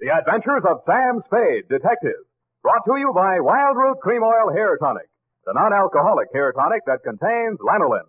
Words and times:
The 0.00 0.08
Adventures 0.08 0.64
of 0.64 0.80
Sam 0.88 1.20
Spade, 1.28 1.68
Detective. 1.68 2.24
Brought 2.62 2.88
to 2.88 2.96
you 2.96 3.12
by 3.14 3.36
Wildroot 3.36 4.00
Cream 4.00 4.22
Oil 4.22 4.48
Hair 4.48 4.78
Tonic, 4.78 5.04
the 5.44 5.52
non-alcoholic 5.52 6.28
hair 6.32 6.52
tonic 6.52 6.80
that 6.86 7.04
contains 7.04 7.60
lanolin. 7.60 8.08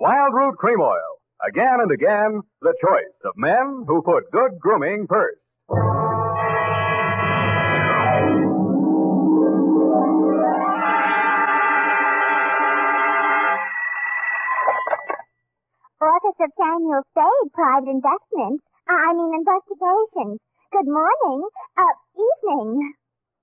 Wildroot 0.00 0.56
Cream 0.56 0.80
Oil. 0.80 1.20
Again 1.46 1.84
and 1.84 1.92
again, 1.92 2.40
the 2.62 2.72
choice 2.80 3.20
of 3.26 3.36
men 3.36 3.84
who 3.86 4.00
put 4.00 4.32
good 4.32 4.58
grooming 4.58 5.04
first. 5.10 5.36
Office 16.00 16.40
of 16.40 16.50
Samuel 16.56 17.02
Spade, 17.12 17.52
Private 17.52 17.90
Investments. 17.92 18.64
I 18.88 19.12
mean 19.12 19.36
Investigations. 19.36 20.40
Good 20.72 20.90
morning. 20.90 21.40
Uh, 21.78 21.94
evening. 22.18 22.92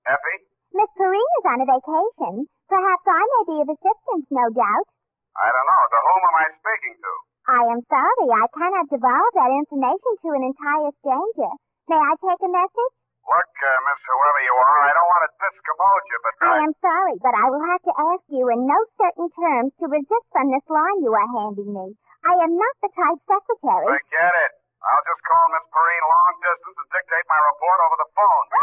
Effie? 0.04 0.38
Miss 0.76 0.90
Perrine 0.98 1.32
is 1.40 1.46
on 1.48 1.64
a 1.64 1.66
vacation. 1.66 2.34
Perhaps 2.68 3.04
I 3.08 3.22
may 3.24 3.42
be 3.48 3.56
of 3.64 3.68
assistance, 3.72 4.26
no 4.28 4.44
doubt. 4.52 4.86
I 5.34 5.48
don't 5.48 5.68
know. 5.68 5.82
To 5.88 5.98
whom 6.04 6.20
am 6.20 6.36
I 6.36 6.46
speaking 6.52 6.94
to? 7.00 7.12
I 7.44 7.62
am 7.72 7.80
sorry, 7.88 8.28
I 8.28 8.44
cannot 8.52 8.88
divulge 8.92 9.34
that 9.36 9.52
information 9.52 10.12
to 10.20 10.28
an 10.36 10.42
entire 10.48 10.92
stranger. 11.00 11.52
May 11.88 12.00
I 12.00 12.12
take 12.16 12.40
a 12.44 12.50
message? 12.52 12.94
Look, 13.24 13.52
uh, 13.56 13.78
Miss 13.88 14.00
Whoever 14.04 14.40
you 14.44 14.54
are, 14.60 14.76
I 14.84 14.90
don't 14.92 15.08
want 15.08 15.24
to 15.24 15.30
discommode 15.40 16.04
you, 16.08 16.18
but 16.24 16.34
I 16.44 16.56
am 16.60 16.74
sorry, 16.80 17.16
but 17.24 17.34
I 17.36 17.46
will 17.48 17.64
have 17.72 17.82
to 17.88 17.92
ask 18.12 18.24
you 18.28 18.44
in 18.52 18.60
no 18.68 18.78
certain 19.00 19.28
terms 19.32 19.72
to 19.80 19.84
resist 19.88 20.26
from 20.28 20.52
this 20.52 20.66
line 20.68 20.98
you 21.00 21.12
are 21.12 21.30
handing 21.40 21.72
me. 21.72 21.86
I 22.24 22.34
am 22.44 22.52
not 22.52 22.74
the 22.84 22.90
type 22.92 23.20
secretary. 23.28 23.96
Forget 23.96 24.32
it. 24.48 24.52
I'll 24.84 25.04
just 25.08 25.24
call 25.24 25.44
Miss 25.56 25.64
Perrine 25.72 26.04
long 26.04 26.23
dictate 27.14 27.30
my 27.30 27.38
report 27.46 27.78
over 27.86 27.96
the 28.02 28.10
phone. 28.10 28.53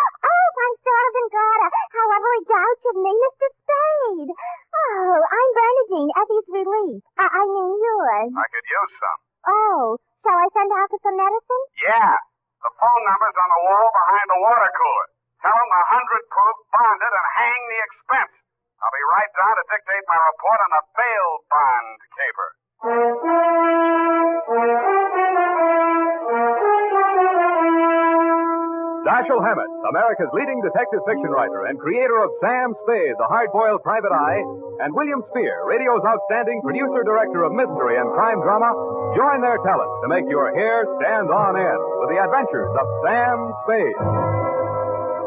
Detective 30.92 31.08
fiction 31.08 31.31
writer 31.31 31.72
and 31.72 31.80
creator 31.80 32.20
of 32.20 32.36
Sam 32.44 32.75
Spade, 32.84 33.16
the 33.16 33.31
hard-boiled 33.31 33.80
private 33.80 34.11
eye, 34.11 34.44
and 34.84 34.92
William 34.92 35.23
Spier, 35.31 35.64
radio's 35.64 36.03
outstanding 36.03 36.59
producer-director 36.67 37.48
of 37.48 37.56
mystery 37.56 37.95
and 37.95 38.11
crime 38.11 38.44
drama, 38.44 38.75
join 39.16 39.39
their 39.39 39.56
talents 39.64 39.95
to 40.03 40.11
make 40.11 40.28
your 40.28 40.52
hair 40.52 40.83
stand 41.00 41.31
on 41.31 41.56
end 41.56 41.83
with 42.03 42.11
the 42.11 42.20
adventures 42.20 42.75
of 42.75 42.86
Sam 43.08 43.38
Spade. 43.64 44.00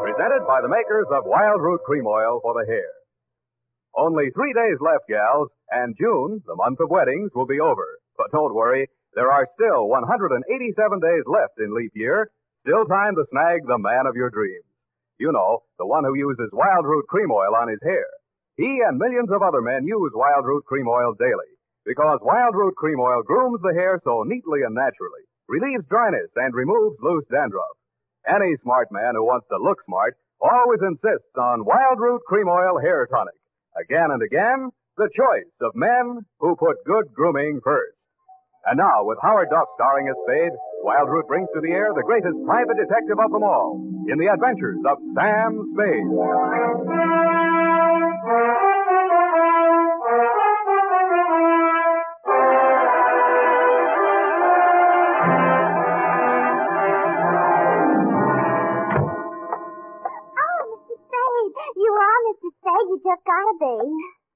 Presented 0.05 0.45
by 0.45 0.61
the 0.61 0.69
makers 0.69 1.09
of 1.09 1.25
Wildroot 1.25 1.81
Cream 1.81 2.05
Oil 2.05 2.45
for 2.45 2.53
the 2.53 2.69
hair. 2.69 2.91
Only 3.97 4.29
three 4.37 4.53
days 4.53 4.77
left, 4.85 5.09
gals, 5.09 5.49
and 5.73 5.97
June, 5.97 6.45
the 6.45 6.61
month 6.61 6.77
of 6.77 6.93
weddings, 6.93 7.33
will 7.33 7.49
be 7.49 7.57
over. 7.57 7.97
But 8.21 8.29
don't 8.29 8.53
worry, 8.53 8.85
there 9.17 9.33
are 9.33 9.49
still 9.57 9.89
187 9.89 10.45
days 11.01 11.25
left 11.25 11.57
in 11.57 11.73
leap 11.73 11.97
year, 11.97 12.29
Still 12.65 12.85
time 12.89 13.13
to 13.13 13.21
snag 13.29 13.61
the 13.69 13.77
man 13.77 14.09
of 14.09 14.17
your 14.17 14.33
dreams. 14.33 14.64
You 15.17 15.31
know, 15.31 15.63
the 15.79 15.85
one 15.85 16.03
who 16.03 16.15
uses 16.15 16.51
Wildroot 16.51 17.07
Cream 17.07 17.31
Oil 17.31 17.55
on 17.55 17.69
his 17.69 17.79
hair. 17.83 18.05
He 18.57 18.81
and 18.87 18.97
millions 18.97 19.29
of 19.31 19.41
other 19.41 19.61
men 19.61 19.87
use 19.87 20.11
Wildroot 20.13 20.63
Cream 20.65 20.87
Oil 20.87 21.13
daily 21.19 21.51
because 21.85 22.19
Wildroot 22.19 22.75
Cream 22.75 22.99
Oil 22.99 23.21
grooms 23.23 23.61
the 23.61 23.73
hair 23.73 24.01
so 24.03 24.23
neatly 24.23 24.63
and 24.63 24.73
naturally, 24.75 25.23
relieves 25.47 25.85
dryness, 25.87 26.31
and 26.35 26.53
removes 26.53 26.97
loose 27.01 27.25
dandruff. 27.31 27.77
Any 28.27 28.57
smart 28.63 28.91
man 28.91 29.13
who 29.13 29.23
wants 29.23 29.47
to 29.51 29.57
look 29.57 29.77
smart 29.85 30.17
always 30.41 30.79
insists 30.81 31.35
on 31.37 31.63
Wildroot 31.63 32.23
Cream 32.27 32.47
Oil 32.49 32.79
Hair 32.81 33.07
Tonic. 33.07 33.37
Again 33.79 34.11
and 34.11 34.23
again, 34.23 34.71
the 34.97 35.09
choice 35.15 35.51
of 35.61 35.75
men 35.75 36.25
who 36.39 36.55
put 36.55 36.83
good 36.85 37.13
grooming 37.13 37.59
first. 37.63 37.95
And 38.65 38.77
now, 38.79 39.05
with 39.05 39.19
Howard 39.21 39.49
Duff 39.51 39.67
starring 39.75 40.07
as 40.07 40.15
Spade, 40.25 40.55
Wildroot 40.83 41.27
brings 41.27 41.47
to 41.53 41.61
the 41.61 41.71
air 41.71 41.93
the 41.95 42.03
greatest 42.03 42.37
private 42.45 42.77
detective 42.77 43.19
of 43.19 43.31
them 43.31 43.43
all 43.43 43.81
in 44.09 44.17
the 44.19 44.27
adventures 44.27 44.77
of 44.85 44.97
Sam 45.15 45.73
Spade. 45.73 47.15
Oh, 59.35 60.61
Mr. 60.71 60.95
Spade, 60.95 61.75
you 61.75 61.91
are 61.93 62.19
Mr. 62.29 62.49
Spade. 62.59 62.87
You 62.89 62.97
just 63.03 63.23
gotta 63.25 63.53
be. 63.59 63.75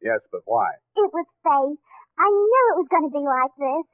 Yes, 0.02 0.22
but 0.32 0.42
why? 0.46 0.70
It 0.96 1.10
was 1.12 1.28
fate. 1.44 1.80
I 2.20 2.28
knew 2.28 2.64
it 2.74 2.78
was 2.84 2.88
gonna 2.92 3.12
be 3.12 3.24
like 3.24 3.54
this. 3.60 3.86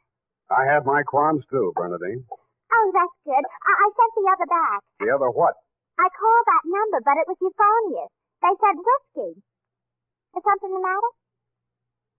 I 0.51 0.63
have 0.69 0.85
my 0.85 1.01
qualms 1.03 1.43
too, 1.49 1.73
Bernadine. 1.75 2.23
Oh, 2.29 2.87
that's 2.93 3.17
good. 3.25 3.45
I, 3.45 3.71
I 3.71 3.87
sent 3.93 4.13
the 4.13 4.25
other 4.29 4.47
back. 4.49 4.79
The 5.01 5.09
other 5.09 5.31
what? 5.33 5.55
I 5.97 6.07
called 6.11 6.45
that 6.45 6.63
number, 6.67 6.99
but 7.01 7.17
it 7.17 7.27
was 7.29 7.39
euphonious. 7.39 8.11
They 8.43 8.53
said 8.59 8.75
whiskey. 8.77 9.31
Is 10.35 10.43
something 10.43 10.71
the 10.75 10.83
matter? 10.83 11.11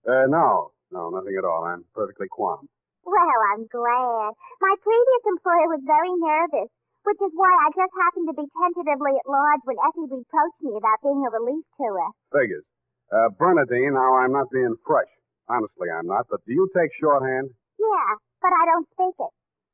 Uh, 0.07 0.25
no. 0.27 0.73
No, 0.91 1.11
nothing 1.11 1.35
at 1.37 1.45
all. 1.45 1.67
I'm 1.67 1.83
perfectly 1.93 2.27
calm. 2.31 2.67
Well, 3.03 3.39
I'm 3.53 3.67
glad. 3.67 4.31
My 4.59 4.73
previous 4.83 5.23
employer 5.27 5.67
was 5.71 5.83
very 5.87 6.11
nervous, 6.15 6.71
which 7.03 7.19
is 7.23 7.31
why 7.35 7.51
I 7.51 7.67
just 7.75 7.93
happened 7.95 8.27
to 8.31 8.35
be 8.35 8.47
tentatively 8.51 9.15
at 9.15 9.27
large 9.27 9.63
when 9.67 9.79
Effie 9.83 10.07
reproached 10.11 10.61
me 10.63 10.75
about 10.75 11.03
being 11.03 11.23
a 11.23 11.31
relief 11.31 11.63
to 11.79 11.85
her. 11.91 12.09
Figures. 12.35 12.67
Uh, 13.11 13.29
Bernadine, 13.39 13.95
now 13.95 14.19
I'm 14.19 14.35
not 14.35 14.51
being 14.51 14.75
fresh. 14.83 15.07
Honestly, 15.47 15.87
I'm 15.87 16.07
not. 16.07 16.27
But 16.31 16.43
do 16.43 16.51
you 16.51 16.67
take 16.75 16.91
shorthand? 16.99 17.51
Yeah, 17.79 18.09
but 18.41 18.51
I 18.53 18.63
don't 18.65 18.87
speak 18.93 19.15
it. 19.19 19.33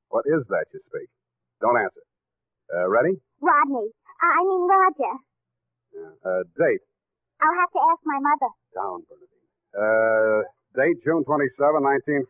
What 0.09 0.25
is 0.27 0.43
that 0.49 0.65
you 0.73 0.79
speak? 0.87 1.09
Don't 1.61 1.77
answer. 1.79 2.03
Uh, 2.73 2.87
ready? 2.89 3.15
Rodney. 3.41 3.87
I 4.21 4.39
mean 4.43 4.63
Roger. 4.67 5.13
Yeah. 5.93 6.13
Uh, 6.23 6.43
date. 6.57 6.83
I'll 7.41 7.57
have 7.59 7.71
to 7.75 7.81
ask 7.91 8.01
my 8.05 8.19
mother. 8.23 8.51
Down, 8.73 9.03
Bernadine. 9.09 9.43
Uh, 9.75 10.41
date 10.79 11.03
June 11.03 11.23
27, 11.25 11.59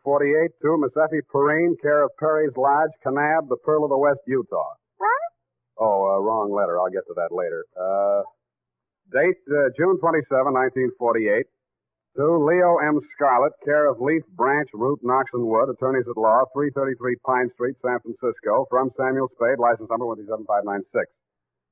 1948, 0.03 0.51
to 0.63 0.69
Miss 0.81 0.95
Effie 0.97 1.21
Perrine, 1.29 1.75
care 1.81 2.03
of 2.03 2.11
Parry's 2.19 2.55
Lodge, 2.57 2.91
Kanab, 3.05 3.47
the 3.47 3.57
Pearl 3.63 3.83
of 3.85 3.89
the 3.91 3.97
West, 3.97 4.19
Utah. 4.27 4.73
What? 4.97 5.23
Oh, 5.77 6.17
uh, 6.17 6.19
wrong 6.19 6.51
letter. 6.51 6.79
I'll 6.79 6.89
get 6.91 7.05
to 7.07 7.13
that 7.15 7.29
later. 7.31 7.63
Uh, 7.77 8.23
date 9.13 9.37
uh, 9.51 9.69
June 9.77 9.99
27, 9.99 10.25
1948. 10.49 11.45
To 12.13 12.29
Leo 12.45 12.77
M. 12.77 13.01
Scarlett, 13.17 13.53
care 13.65 13.89
of 13.89 13.97
Leaf 13.97 14.21
Branch, 14.37 14.69
Root, 14.73 14.99
Knox 15.01 15.25
and 15.33 15.49
Wood, 15.49 15.73
attorneys 15.73 16.05
at 16.05 16.13
law, 16.13 16.45
333 16.53 17.17
Pine 17.25 17.49
Street, 17.57 17.73
San 17.81 17.97
Francisco, 18.05 18.69
from 18.69 18.93
Samuel 18.93 19.33
Spade, 19.33 19.57
license 19.57 19.89
number 19.89 20.05
17596. 20.05 21.09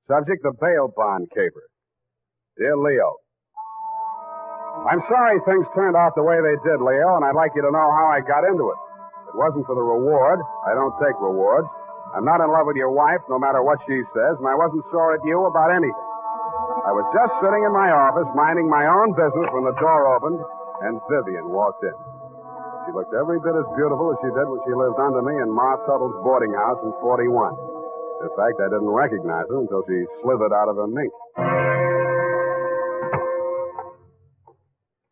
Subject, 0.09 0.41
the 0.41 0.57
bail 0.57 0.90
bond 0.97 1.29
caper. 1.29 1.69
Dear 2.57 2.74
Leo, 2.74 3.22
I'm 4.90 5.06
sorry 5.06 5.38
things 5.46 5.69
turned 5.78 5.94
out 5.94 6.18
the 6.18 6.25
way 6.25 6.41
they 6.41 6.58
did, 6.66 6.81
Leo, 6.81 7.22
and 7.22 7.23
I'd 7.23 7.38
like 7.38 7.53
you 7.53 7.62
to 7.62 7.69
know 7.69 7.90
how 7.94 8.09
I 8.09 8.25
got 8.25 8.41
into 8.41 8.66
it. 8.73 8.79
It 9.29 9.38
wasn't 9.38 9.69
for 9.69 9.78
the 9.78 9.85
reward. 9.85 10.41
I 10.66 10.73
don't 10.73 10.97
take 10.97 11.13
rewards. 11.22 11.69
I'm 12.18 12.25
not 12.25 12.41
in 12.41 12.50
love 12.50 12.66
with 12.66 12.81
your 12.81 12.90
wife, 12.90 13.22
no 13.29 13.38
matter 13.38 13.62
what 13.62 13.78
she 13.85 13.94
says, 14.09 14.41
and 14.41 14.50
I 14.50 14.58
wasn't 14.58 14.90
sore 14.90 15.13
at 15.13 15.22
you 15.22 15.46
about 15.46 15.69
anything. 15.69 16.10
I 16.82 16.92
was 16.98 17.06
just 17.14 17.34
sitting 17.46 17.62
in 17.62 17.74
my 17.74 17.94
office, 17.94 18.26
minding 18.34 18.66
my 18.66 18.90
own 18.90 19.14
business, 19.14 19.48
when 19.54 19.70
the 19.70 19.78
door 19.78 20.02
opened 20.18 20.42
and 20.82 20.98
Vivian 21.14 21.46
walked 21.54 21.86
in. 21.86 21.94
She 22.86 22.92
looked 22.98 23.14
every 23.14 23.38
bit 23.38 23.54
as 23.54 23.68
beautiful 23.78 24.10
as 24.10 24.18
she 24.26 24.34
did 24.34 24.48
when 24.50 24.62
she 24.66 24.74
lived 24.74 24.98
under 24.98 25.22
me 25.22 25.38
in 25.38 25.50
Ma 25.54 25.78
Tuttle's 25.86 26.18
boarding 26.26 26.50
house 26.58 26.82
in 26.82 26.90
41. 27.06 27.54
In 28.26 28.32
fact, 28.34 28.58
I 28.66 28.70
didn't 28.74 28.90
recognize 28.90 29.46
her 29.54 29.62
until 29.62 29.86
she 29.86 30.02
slithered 30.26 30.54
out 30.54 30.74
of 30.74 30.82
her 30.82 30.90
mink. 30.90 31.14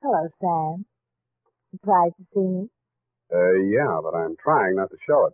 Hello, 0.01 0.25
Sam. 0.41 0.85
Surprised 1.77 2.17
to 2.17 2.25
see 2.33 2.47
me? 2.49 2.63
Uh, 3.29 3.61
yeah, 3.69 4.01
but 4.01 4.17
I'm 4.17 4.33
trying 4.41 4.73
not 4.75 4.89
to 4.89 4.97
show 5.05 5.29
it. 5.29 5.33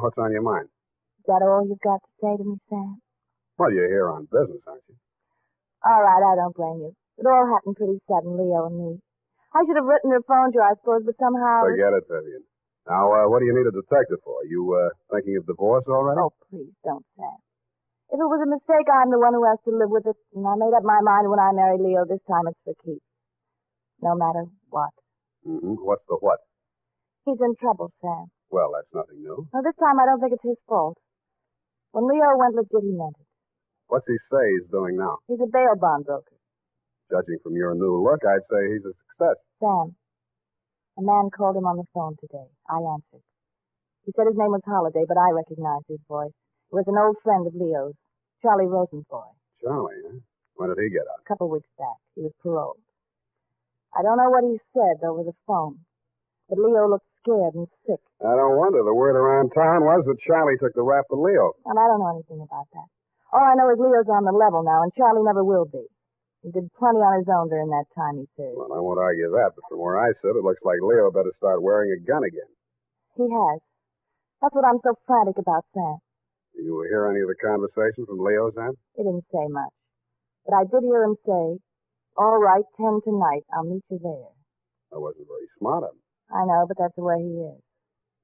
What's 0.00 0.18
on 0.18 0.32
your 0.32 0.42
mind? 0.44 0.68
Is 1.20 1.24
that 1.26 1.40
all 1.40 1.64
you've 1.66 1.80
got 1.80 2.04
to 2.04 2.10
say 2.20 2.36
to 2.36 2.44
me, 2.44 2.56
Sam? 2.68 3.00
Well, 3.60 3.68
you're 3.76 3.92
here 3.92 4.08
on 4.08 4.24
business, 4.32 4.64
aren't 4.64 4.80
you? 4.88 4.96
All 5.84 6.00
right, 6.00 6.24
I 6.24 6.32
don't 6.32 6.56
blame 6.56 6.80
you. 6.80 6.96
It 7.20 7.28
all 7.28 7.44
happened 7.44 7.76
pretty 7.76 8.00
sudden, 8.08 8.32
Leo 8.32 8.72
and 8.72 8.76
me. 8.80 8.96
I 9.52 9.60
should 9.68 9.76
have 9.76 9.84
written 9.84 10.16
or 10.16 10.24
phoned 10.24 10.56
you, 10.56 10.64
I 10.64 10.72
suppose, 10.80 11.04
but 11.04 11.12
somehow. 11.20 11.68
Forget 11.68 11.92
it, 11.92 12.08
Vivian. 12.08 12.40
Now, 12.88 13.12
uh, 13.12 13.28
what 13.28 13.44
do 13.44 13.52
you 13.52 13.52
need 13.52 13.68
a 13.68 13.76
detective 13.76 14.24
for? 14.24 14.40
You, 14.48 14.64
uh, 14.72 14.88
thinking 15.12 15.36
of 15.36 15.44
divorce 15.44 15.84
already? 15.92 16.16
Oh, 16.24 16.32
please 16.48 16.72
don't, 16.88 17.04
Sam. 17.20 17.36
If 18.08 18.16
it 18.16 18.30
was 18.32 18.40
a 18.40 18.48
mistake, 18.48 18.88
I'm 18.88 19.12
the 19.12 19.20
one 19.20 19.36
who 19.36 19.44
has 19.44 19.60
to 19.68 19.76
live 19.76 19.92
with 19.92 20.08
it. 20.08 20.16
And 20.32 20.48
I 20.48 20.56
made 20.56 20.72
up 20.72 20.80
my 20.80 21.04
mind 21.04 21.28
when 21.28 21.36
I 21.36 21.52
married 21.52 21.84
Leo. 21.84 22.08
This 22.08 22.24
time 22.24 22.48
it's 22.48 22.56
for 22.64 22.72
keeps. 22.80 23.04
No 24.00 24.16
matter 24.16 24.48
what. 24.72 24.96
Mm-hmm. 25.44 25.84
What's 25.84 26.08
the 26.08 26.16
what? 26.24 26.40
He's 27.28 27.36
in 27.36 27.52
trouble, 27.60 27.92
Sam. 28.00 28.32
Well, 28.48 28.72
that's 28.72 28.88
nothing 28.96 29.20
new. 29.20 29.44
This 29.52 29.76
time 29.76 30.00
I 30.00 30.08
don't 30.08 30.16
think 30.16 30.32
it's 30.32 30.48
his 30.48 30.56
fault. 30.64 30.96
When 31.92 32.08
Leo 32.08 32.40
went 32.40 32.56
legit, 32.56 32.88
he 32.88 32.96
meant 32.96 33.20
it. 33.20 33.28
What's 33.90 34.06
he 34.06 34.14
say 34.30 34.44
he's 34.54 34.70
doing 34.70 34.94
now? 34.96 35.18
He's 35.26 35.42
a 35.42 35.50
bail 35.50 35.74
bond 35.74 36.06
broker. 36.06 36.38
Judging 37.10 37.42
from 37.42 37.56
your 37.58 37.74
new 37.74 37.98
look, 37.98 38.22
I'd 38.22 38.46
say 38.46 38.70
he's 38.70 38.86
a 38.86 38.94
success. 38.94 39.34
Sam, 39.58 39.98
a 40.94 41.02
man 41.02 41.26
called 41.34 41.56
him 41.58 41.66
on 41.66 41.74
the 41.76 41.82
phone 41.92 42.14
today. 42.22 42.46
I 42.70 42.78
answered. 42.78 43.26
He 44.06 44.12
said 44.14 44.30
his 44.30 44.38
name 44.38 44.54
was 44.54 44.62
Holiday, 44.64 45.02
but 45.10 45.18
I 45.18 45.34
recognized 45.34 45.90
his 45.90 45.98
voice. 46.06 46.30
It 46.70 46.74
was 46.78 46.86
an 46.86 46.94
old 47.02 47.18
friend 47.26 47.42
of 47.46 47.54
Leo's, 47.58 47.98
Charlie 48.42 48.70
Rosenfoy. 48.70 49.26
Charlie, 49.58 49.98
huh? 50.06 50.22
When 50.54 50.70
did 50.70 50.78
he 50.78 50.88
get 50.94 51.10
out? 51.10 51.26
A 51.26 51.28
couple 51.28 51.50
weeks 51.50 51.68
back. 51.76 51.98
He 52.14 52.22
was 52.22 52.32
paroled. 52.46 52.78
I 53.90 54.06
don't 54.06 54.16
know 54.22 54.30
what 54.30 54.46
he 54.46 54.54
said 54.70 55.02
over 55.02 55.26
the 55.26 55.34
phone, 55.50 55.82
but 56.48 56.62
Leo 56.62 56.86
looked 56.86 57.10
scared 57.26 57.58
and 57.58 57.66
sick, 57.84 57.98
I 58.22 58.38
don't 58.38 58.54
wonder. 58.56 58.86
The 58.86 58.94
word 58.94 59.18
around 59.18 59.50
town 59.50 59.82
was 59.82 60.06
that 60.06 60.22
Charlie 60.22 60.56
took 60.62 60.74
the 60.78 60.86
rap 60.86 61.10
to 61.10 61.18
Leo. 61.18 61.58
and 61.66 61.74
I 61.76 61.90
don't 61.90 61.98
know 61.98 62.14
anything 62.14 62.38
about 62.40 62.70
that. 62.72 62.86
All 63.32 63.44
I 63.46 63.54
know 63.54 63.70
is 63.70 63.78
Leo's 63.78 64.10
on 64.10 64.24
the 64.26 64.34
level 64.34 64.62
now, 64.62 64.82
and 64.82 64.90
Charlie 64.98 65.22
never 65.22 65.44
will 65.44 65.64
be. 65.66 65.86
He 66.42 66.50
did 66.50 66.72
plenty 66.74 66.98
on 66.98 67.20
his 67.20 67.28
own 67.28 67.48
during 67.52 67.68
that 67.70 67.86
time 67.94 68.16
he 68.18 68.26
served. 68.34 68.56
Well, 68.56 68.72
I 68.72 68.80
won't 68.80 68.98
argue 68.98 69.30
that, 69.30 69.52
but 69.54 69.64
from 69.68 69.78
where 69.78 70.00
I 70.00 70.10
sit, 70.24 70.34
it 70.34 70.42
looks 70.42 70.64
like 70.64 70.80
Leo 70.82 71.10
better 71.12 71.32
start 71.36 71.62
wearing 71.62 71.92
a 71.92 72.00
gun 72.00 72.24
again. 72.24 72.48
He 73.14 73.28
has. 73.28 73.60
That's 74.40 74.54
what 74.56 74.64
I'm 74.64 74.80
so 74.82 74.96
frantic 75.06 75.36
about, 75.36 75.68
Sam. 75.76 76.00
Did 76.56 76.64
you 76.64 76.80
hear 76.88 77.06
any 77.06 77.20
of 77.20 77.28
the 77.28 77.36
conversation 77.38 78.08
from 78.08 78.24
Leo's 78.24 78.56
end? 78.56 78.74
He 78.96 79.04
didn't 79.04 79.28
say 79.30 79.46
much. 79.52 79.74
But 80.48 80.56
I 80.56 80.64
did 80.64 80.82
hear 80.82 81.04
him 81.04 81.16
say, 81.28 81.60
all 82.16 82.40
right, 82.40 82.64
ten 82.80 82.98
tonight. 83.04 83.44
I'll 83.52 83.68
meet 83.68 83.84
you 83.92 84.00
there. 84.02 84.32
I 84.90 84.98
wasn't 84.98 85.28
very 85.28 85.46
smart 85.60 85.84
of 85.84 85.92
him. 85.92 86.00
I 86.32 86.42
know, 86.48 86.64
but 86.66 86.78
that's 86.80 86.96
the 86.96 87.04
way 87.04 87.20
he 87.20 87.36
is. 87.52 87.60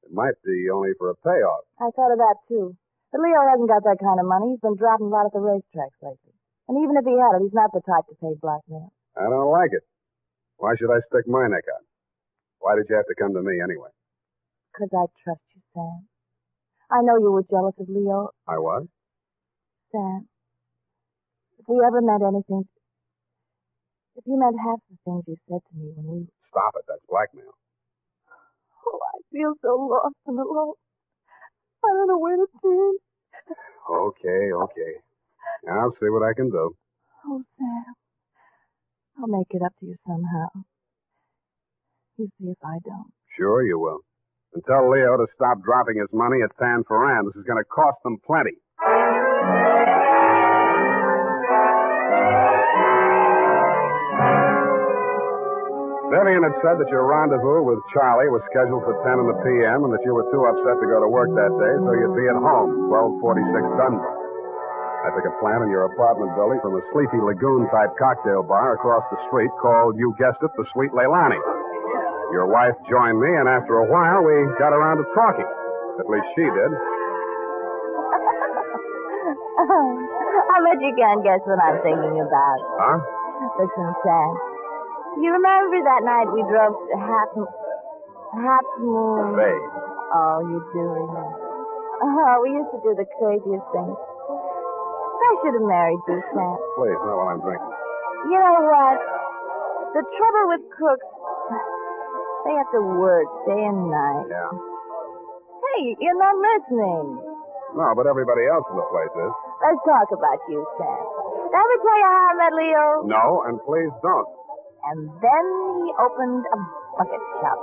It 0.08 0.12
might 0.12 0.34
be 0.42 0.66
only 0.72 0.90
for 0.98 1.10
a 1.10 1.16
payoff. 1.20 1.68
I 1.78 1.90
thought 1.94 2.12
of 2.12 2.18
that, 2.18 2.36
too. 2.48 2.74
But 3.12 3.20
Leo 3.22 3.40
hasn't 3.48 3.68
got 3.70 3.84
that 3.84 3.98
kind 4.02 4.18
of 4.20 4.26
money. 4.26 4.50
He's 4.52 4.60
been 4.60 4.76
dropping 4.76 5.06
a 5.06 5.12
lot 5.14 5.26
at 5.26 5.32
the 5.32 5.40
racetracks 5.40 5.98
lately. 6.02 6.34
And 6.68 6.78
even 6.82 6.96
if 6.98 7.04
he 7.06 7.14
had 7.14 7.38
it, 7.38 7.42
he's 7.46 7.54
not 7.54 7.70
the 7.72 7.80
type 7.86 8.06
to 8.10 8.16
pay 8.18 8.34
blackmail. 8.42 8.90
I 9.16 9.30
don't 9.30 9.50
like 9.54 9.70
it. 9.72 9.86
Why 10.58 10.74
should 10.76 10.90
I 10.90 11.00
stick 11.08 11.26
my 11.28 11.46
neck 11.46 11.64
out? 11.70 11.84
Why 12.58 12.74
did 12.74 12.86
you 12.90 12.96
have 12.96 13.06
to 13.06 13.14
come 13.14 13.32
to 13.34 13.42
me 13.42 13.60
anyway? 13.62 13.90
'Cause 14.74 14.90
I 14.92 15.06
trust 15.22 15.40
you, 15.54 15.62
Sam. 15.72 16.08
I 16.90 17.00
know 17.02 17.16
you 17.18 17.30
were 17.32 17.42
jealous 17.44 17.74
of 17.78 17.88
Leo, 17.88 18.30
I 18.46 18.58
was? 18.58 18.86
Sam. 19.92 20.28
If 21.58 21.68
we 21.68 21.80
ever 21.84 22.00
meant 22.02 22.22
anything, 22.22 22.68
if 24.16 24.26
you 24.26 24.36
meant 24.36 24.58
half 24.60 24.80
the 24.90 24.96
things 25.04 25.24
you 25.26 25.36
said 25.48 25.60
to 25.70 25.74
me 25.76 25.92
when 25.96 26.06
we... 26.06 26.28
Stop 26.50 26.74
it. 26.76 26.84
That's 26.88 27.04
blackmail. 27.08 27.52
Oh, 28.86 29.00
I 29.14 29.18
feel 29.32 29.54
so 29.62 29.76
lost 29.76 30.16
and 30.26 30.38
alone. 30.38 30.74
I 31.86 31.92
don't 31.94 32.08
know 32.08 32.18
where 32.18 32.36
to 32.36 32.46
turn. 32.62 32.94
Okay, 33.90 34.52
okay. 34.52 34.92
I'll 35.70 35.92
see 36.00 36.10
what 36.10 36.22
I 36.26 36.34
can 36.34 36.50
do. 36.50 36.74
Oh, 37.26 37.42
Sam. 37.58 37.94
I'll 39.18 39.28
make 39.28 39.48
it 39.50 39.62
up 39.62 39.72
to 39.80 39.86
you 39.86 39.96
somehow. 40.06 40.48
You 42.18 42.28
see 42.38 42.48
if 42.50 42.58
I 42.64 42.78
don't. 42.84 43.12
Sure 43.38 43.64
you 43.64 43.78
will. 43.78 44.00
And 44.54 44.62
tell 44.66 44.90
Leo 44.90 45.16
to 45.16 45.26
stop 45.34 45.62
dropping 45.62 45.98
his 45.98 46.08
money 46.12 46.38
at 46.42 46.56
Tanforan. 46.56 47.26
This 47.26 47.36
is 47.36 47.46
going 47.46 47.62
to 47.62 47.64
cost 47.64 47.98
them 48.04 48.18
plenty. 48.26 48.56
Vivian 56.06 56.46
had 56.46 56.54
said 56.62 56.78
that 56.78 56.86
your 56.86 57.02
rendezvous 57.02 57.66
with 57.66 57.82
Charlie 57.90 58.30
was 58.30 58.38
scheduled 58.54 58.86
for 58.86 58.94
10 59.02 59.18
in 59.18 59.26
the 59.26 59.34
p.m. 59.42 59.82
and 59.82 59.90
that 59.90 59.98
you 60.06 60.14
were 60.14 60.22
too 60.30 60.46
upset 60.46 60.78
to 60.78 60.86
go 60.86 61.02
to 61.02 61.10
work 61.10 61.26
that 61.34 61.50
day, 61.58 61.74
so 61.82 61.90
you'd 61.98 62.14
be 62.14 62.30
at 62.30 62.38
home, 62.38 62.86
1246 62.86 63.42
Dunbar. 63.74 64.06
I 65.02 65.10
took 65.18 65.26
a 65.26 65.34
plant 65.42 65.66
in 65.66 65.70
your 65.70 65.90
apartment 65.90 66.30
building 66.38 66.62
from 66.62 66.78
a 66.78 66.82
sleepy 66.94 67.18
lagoon-type 67.18 67.98
cocktail 67.98 68.46
bar 68.46 68.78
across 68.78 69.02
the 69.10 69.18
street 69.26 69.50
called, 69.58 69.98
you 69.98 70.14
guessed 70.14 70.38
it, 70.46 70.50
the 70.54 70.62
Sweet 70.74 70.94
Leilani. 70.94 71.38
Your 72.30 72.46
wife 72.50 72.74
joined 72.86 73.18
me, 73.18 73.30
and 73.30 73.50
after 73.50 73.82
a 73.82 73.86
while, 73.90 74.22
we 74.22 74.46
got 74.62 74.70
around 74.74 75.02
to 75.02 75.06
talking. 75.10 75.46
At 75.98 76.06
least 76.06 76.26
she 76.38 76.46
did. 76.46 76.70
I 80.54 80.56
bet 80.62 80.78
you 80.78 80.94
can't 80.94 81.26
guess 81.26 81.42
what 81.50 81.58
I'm 81.58 81.82
thinking 81.82 82.22
about. 82.22 82.58
Huh? 82.78 82.98
Listen, 83.58 83.90
Sam. 84.06 84.55
You 85.16 85.28
remember 85.32 85.78
that 85.80 86.02
night 86.04 86.28
we 86.28 86.44
drove 86.44 86.76
to 86.76 86.96
Half, 87.00 87.30
Half 88.36 88.66
Moon? 88.84 89.32
Oh, 90.12 90.38
you 90.44 90.58
do 90.76 90.80
remember. 90.80 91.40
Oh, 92.04 92.34
we 92.44 92.52
used 92.52 92.68
to 92.76 92.80
do 92.84 92.92
the 92.92 93.08
craziest 93.16 93.66
things. 93.72 93.96
I 93.96 95.30
should 95.42 95.56
have 95.56 95.64
married 95.66 96.02
you, 96.06 96.20
Sam. 96.36 96.56
Please, 96.76 97.00
not 97.00 97.16
while 97.16 97.32
I'm 97.32 97.40
drinking. 97.40 97.74
You 98.28 98.36
know 98.36 98.58
what? 98.68 98.98
The 99.96 100.02
trouble 100.04 100.44
with 100.52 100.62
crooks, 100.76 101.08
they 102.44 102.52
have 102.52 102.70
to 102.76 102.82
work 103.00 103.28
day 103.48 103.62
and 103.64 103.88
night. 103.88 104.28
Yeah. 104.28 104.52
Hey, 104.52 105.96
you're 105.98 106.20
not 106.20 106.36
listening. 106.36 107.04
No, 107.74 107.86
but 107.96 108.04
everybody 108.06 108.44
else 108.46 108.64
in 108.68 108.76
the 108.76 108.86
place 108.92 109.12
is. 109.16 109.32
Let's 109.64 109.80
talk 109.88 110.08
about 110.12 110.40
you, 110.52 110.60
Sam. 110.76 111.00
Did 111.48 111.56
I 111.56 111.60
ever 111.64 111.78
tell 111.80 111.98
you 111.98 112.08
how 112.12 112.24
I 112.28 112.34
met 112.36 112.52
Leo? 112.52 112.86
No, 113.08 113.24
and 113.48 113.56
please 113.64 113.92
don't. 114.04 114.28
And 114.86 115.10
then 115.18 115.44
he 115.82 115.86
opened 115.98 116.42
a 116.46 116.58
bucket 116.94 117.24
shop. 117.42 117.58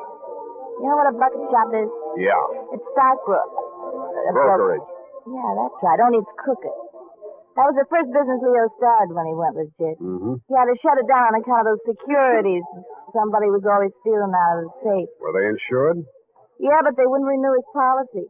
You 0.82 0.92
know 0.92 0.98
what 1.00 1.08
a 1.08 1.16
bucket 1.16 1.44
shop 1.48 1.70
is? 1.72 1.90
Yeah. 2.20 2.76
It's 2.76 2.84
stockbrook. 2.92 3.48
Uh, 3.48 4.32
Brokerage. 4.36 4.84
Yeah, 5.24 5.50
that's 5.56 5.80
right. 5.80 6.00
Only 6.04 6.20
it's 6.20 6.36
crooked. 6.36 6.76
That 7.54 7.70
was 7.70 7.78
the 7.78 7.86
first 7.86 8.10
business 8.10 8.42
Leo 8.42 8.66
started 8.82 9.14
when 9.14 9.30
he 9.30 9.36
went 9.38 9.54
legit. 9.54 9.96
Mm-hmm. 10.02 10.42
He 10.42 10.54
had 10.58 10.68
to 10.68 10.76
shut 10.82 10.98
it 10.98 11.06
down 11.06 11.32
on 11.32 11.38
account 11.38 11.70
of 11.70 11.78
those 11.78 11.86
securities. 11.86 12.66
Somebody 13.14 13.54
was 13.54 13.62
always 13.64 13.94
stealing 14.02 14.34
out 14.34 14.58
of 14.58 14.62
the 14.68 14.72
safe. 14.82 15.10
Were 15.22 15.32
they 15.38 15.46
insured? 15.46 16.02
Yeah, 16.58 16.82
but 16.82 16.98
they 16.98 17.06
wouldn't 17.06 17.30
renew 17.30 17.54
his 17.54 17.70
policy. 17.70 18.26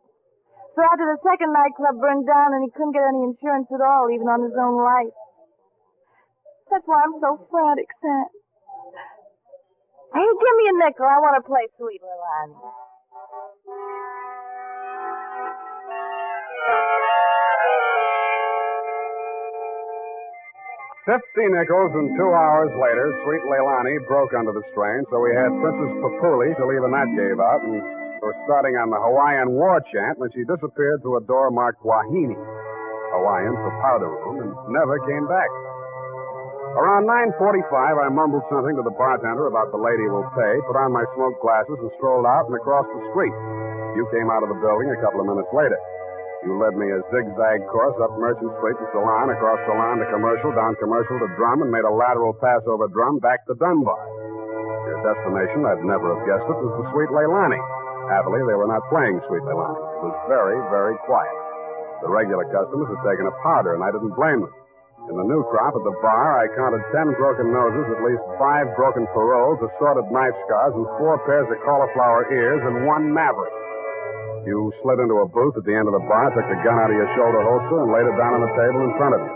So 0.76 0.80
after 0.84 1.08
the 1.08 1.18
second 1.24 1.56
nightclub 1.56 2.04
burned 2.04 2.28
down 2.28 2.52
and 2.52 2.68
he 2.68 2.70
couldn't 2.76 2.94
get 2.98 3.08
any 3.08 3.32
insurance 3.32 3.72
at 3.72 3.80
all, 3.80 4.12
even 4.12 4.28
on 4.28 4.44
his 4.44 4.58
own 4.60 4.76
life. 4.76 5.16
That's 6.68 6.84
why 6.84 7.08
I'm 7.08 7.16
so 7.24 7.48
frantic, 7.48 7.88
Sam. 8.04 8.28
Hey, 10.14 10.22
give 10.22 10.56
me 10.62 10.66
a 10.70 10.74
nickel. 10.78 11.06
I 11.10 11.18
want 11.18 11.42
to 11.42 11.44
play 11.48 11.66
Sweet 11.78 12.02
Leilani. 12.06 12.54
Fifty 21.04 21.46
nickels 21.52 21.92
and 21.98 22.16
two 22.16 22.32
hours 22.32 22.72
later, 22.80 23.12
Sweet 23.28 23.44
Leilani 23.50 24.08
broke 24.08 24.32
under 24.38 24.54
the 24.54 24.64
strain, 24.72 25.04
so 25.12 25.20
we 25.20 25.36
had 25.36 25.52
Princess 25.60 25.92
Papuli 26.00 26.56
to 26.56 26.64
leave 26.64 26.86
a 26.86 26.88
nut 26.88 27.10
gave 27.18 27.42
out, 27.44 27.60
and 27.66 27.76
we 27.76 27.82
were 28.24 28.38
starting 28.48 28.80
on 28.80 28.88
the 28.94 29.02
Hawaiian 29.02 29.52
war 29.52 29.84
chant 29.92 30.16
when 30.22 30.32
she 30.32 30.48
disappeared 30.48 31.02
through 31.04 31.20
a 31.20 31.26
door 31.28 31.52
marked 31.52 31.84
Wahine, 31.84 32.40
Hawaiian 33.18 33.52
for 33.52 33.74
powder 33.84 34.08
room, 34.08 34.48
and 34.48 34.54
never 34.72 34.96
came 35.04 35.28
back. 35.28 35.52
Around 36.74 37.06
9.45, 37.38 37.70
I 37.70 38.10
mumbled 38.10 38.42
something 38.50 38.74
to 38.74 38.82
the 38.82 38.98
bartender 38.98 39.46
about 39.46 39.70
the 39.70 39.78
lady 39.78 40.10
will 40.10 40.26
pay, 40.34 40.54
put 40.66 40.74
on 40.74 40.90
my 40.90 41.06
smoke 41.14 41.38
glasses, 41.38 41.78
and 41.78 41.94
strolled 42.02 42.26
out 42.26 42.50
and 42.50 42.58
across 42.58 42.90
the 42.90 43.02
street. 43.14 43.36
You 43.94 44.10
came 44.10 44.34
out 44.34 44.42
of 44.42 44.50
the 44.50 44.58
building 44.58 44.90
a 44.90 44.98
couple 44.98 45.22
of 45.22 45.30
minutes 45.30 45.54
later. 45.54 45.78
You 46.42 46.58
led 46.58 46.74
me 46.74 46.90
a 46.90 47.06
zigzag 47.14 47.70
course 47.70 47.94
up 48.02 48.18
Merchant 48.18 48.50
Street 48.58 48.74
to 48.82 48.88
Salon, 48.90 49.30
across 49.30 49.62
Salon 49.70 50.02
to 50.02 50.08
Commercial, 50.10 50.50
down 50.58 50.74
Commercial 50.82 51.22
to 51.22 51.30
Drum, 51.38 51.62
and 51.62 51.70
made 51.70 51.86
a 51.86 51.94
lateral 51.94 52.34
pass 52.42 52.66
over 52.66 52.90
Drum 52.90 53.22
back 53.22 53.46
to 53.46 53.54
Dunbar. 53.54 54.02
Your 54.90 54.98
destination, 55.06 55.70
I'd 55.70 55.86
never 55.86 56.10
have 56.18 56.26
guessed 56.26 56.50
it, 56.50 56.58
was 56.58 56.74
the 56.74 56.90
Sweet 56.90 57.14
Leilani. 57.14 57.62
Happily, 58.10 58.42
they 58.50 58.58
were 58.58 58.68
not 58.68 58.82
playing 58.90 59.22
Sweet 59.30 59.46
Leilani. 59.46 59.78
It 59.78 60.04
was 60.10 60.18
very, 60.26 60.58
very 60.74 60.98
quiet. 61.06 61.38
The 62.02 62.10
regular 62.10 62.50
customers 62.50 62.90
had 62.90 63.02
taken 63.06 63.30
a 63.30 63.36
powder, 63.46 63.78
and 63.78 63.86
I 63.86 63.94
didn't 63.94 64.18
blame 64.18 64.42
them. 64.42 64.54
In 65.12 65.20
the 65.20 65.28
new 65.28 65.44
crop 65.52 65.76
at 65.76 65.84
the 65.84 65.98
bar, 66.00 66.40
I 66.40 66.48
counted 66.56 66.80
ten 66.96 67.12
broken 67.20 67.52
noses, 67.52 67.86
at 67.92 68.08
least 68.08 68.24
five 68.40 68.72
broken 68.80 69.04
paroles, 69.12 69.60
assorted 69.60 70.08
knife 70.16 70.32
scars, 70.48 70.72
and 70.80 70.88
four 70.96 71.20
pairs 71.28 71.44
of 71.52 71.60
cauliflower 71.68 72.32
ears, 72.32 72.64
and 72.64 72.88
one 72.88 73.12
maverick. 73.12 73.52
You 74.48 74.72
slid 74.80 75.04
into 75.04 75.20
a 75.20 75.28
booth 75.28 75.60
at 75.60 75.68
the 75.68 75.76
end 75.76 75.92
of 75.92 75.96
the 75.96 76.06
bar, 76.08 76.32
took 76.32 76.48
the 76.48 76.60
gun 76.64 76.80
out 76.80 76.88
of 76.88 76.96
your 76.96 77.12
shoulder 77.20 77.44
holster, 77.44 77.84
and 77.84 77.92
laid 77.92 78.08
it 78.08 78.16
down 78.16 78.40
on 78.40 78.48
the 78.48 78.54
table 78.56 78.80
in 78.88 78.96
front 78.96 79.16
of 79.16 79.22
you. 79.28 79.34